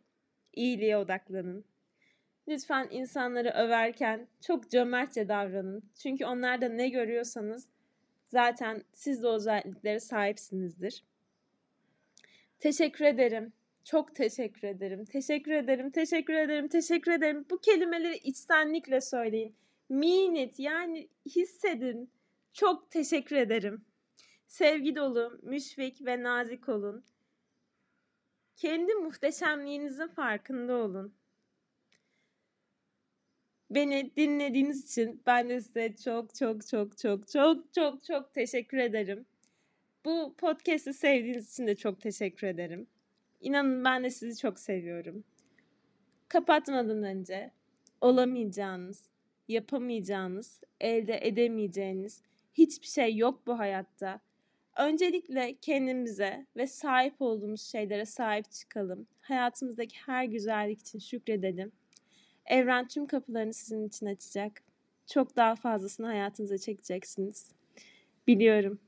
iyiliğe 0.52 0.96
odaklanın. 0.96 1.64
Lütfen 2.48 2.88
insanları 2.90 3.50
överken 3.50 4.28
çok 4.40 4.70
cömertçe 4.70 5.28
davranın. 5.28 5.82
Çünkü 6.02 6.24
onlarda 6.24 6.68
ne 6.68 6.88
görüyorsanız 6.88 7.68
zaten 8.28 8.84
siz 8.92 9.22
de 9.22 9.28
o 9.28 9.34
özelliklere 9.34 10.00
sahipsinizdir. 10.00 11.04
Teşekkür 12.58 13.04
ederim. 13.04 13.52
Çok 13.86 14.14
teşekkür 14.14 14.68
ederim. 14.68 15.04
Teşekkür 15.04 15.52
ederim. 15.52 15.90
Teşekkür 15.90 16.34
ederim. 16.34 16.68
Teşekkür 16.68 17.12
ederim. 17.12 17.46
Bu 17.50 17.58
kelimeleri 17.58 18.16
içtenlikle 18.16 19.00
söyleyin. 19.00 19.56
Mean 19.88 20.34
it 20.34 20.58
yani 20.58 21.08
hissedin. 21.26 22.10
Çok 22.52 22.90
teşekkür 22.90 23.36
ederim. 23.36 23.84
Sevgi 24.46 24.96
dolu, 24.96 25.40
müşfik 25.42 26.06
ve 26.06 26.22
nazik 26.22 26.68
olun. 26.68 27.04
Kendi 28.56 28.94
muhteşemliğinizin 28.94 30.08
farkında 30.08 30.74
olun. 30.74 31.14
Beni 33.70 34.16
dinlediğiniz 34.16 34.84
için 34.84 35.22
ben 35.26 35.48
de 35.48 35.60
size 35.60 35.96
çok 36.04 36.34
çok 36.34 36.66
çok 36.66 36.98
çok 36.98 37.28
çok 37.28 37.74
çok 37.74 38.04
çok 38.04 38.34
teşekkür 38.34 38.78
ederim. 38.78 39.26
Bu 40.04 40.34
podcast'i 40.38 40.94
sevdiğiniz 40.94 41.52
için 41.52 41.66
de 41.66 41.76
çok 41.76 42.00
teşekkür 42.00 42.46
ederim. 42.46 42.86
İnanın 43.46 43.84
ben 43.84 44.04
de 44.04 44.10
sizi 44.10 44.40
çok 44.40 44.58
seviyorum. 44.58 45.24
Kapatmadan 46.28 47.02
önce 47.02 47.50
olamayacağınız, 48.00 49.04
yapamayacağınız, 49.48 50.60
elde 50.80 51.18
edemeyeceğiniz 51.22 52.22
hiçbir 52.54 52.86
şey 52.86 53.16
yok 53.16 53.46
bu 53.46 53.58
hayatta. 53.58 54.20
Öncelikle 54.78 55.56
kendimize 55.62 56.46
ve 56.56 56.66
sahip 56.66 57.14
olduğumuz 57.20 57.62
şeylere 57.62 58.04
sahip 58.06 58.50
çıkalım. 58.50 59.06
Hayatımızdaki 59.20 59.96
her 60.06 60.24
güzellik 60.24 60.80
için 60.80 60.98
şükredelim. 60.98 61.72
Evren 62.46 62.88
tüm 62.88 63.06
kapılarını 63.06 63.54
sizin 63.54 63.88
için 63.88 64.06
açacak. 64.06 64.62
Çok 65.06 65.36
daha 65.36 65.54
fazlasını 65.54 66.06
hayatınıza 66.06 66.58
çekeceksiniz. 66.58 67.50
Biliyorum. 68.26 68.78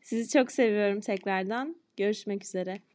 Sizi 0.00 0.32
çok 0.32 0.52
seviyorum 0.52 1.00
tekrardan. 1.00 1.76
Görüşmek 1.96 2.44
üzere. 2.44 2.91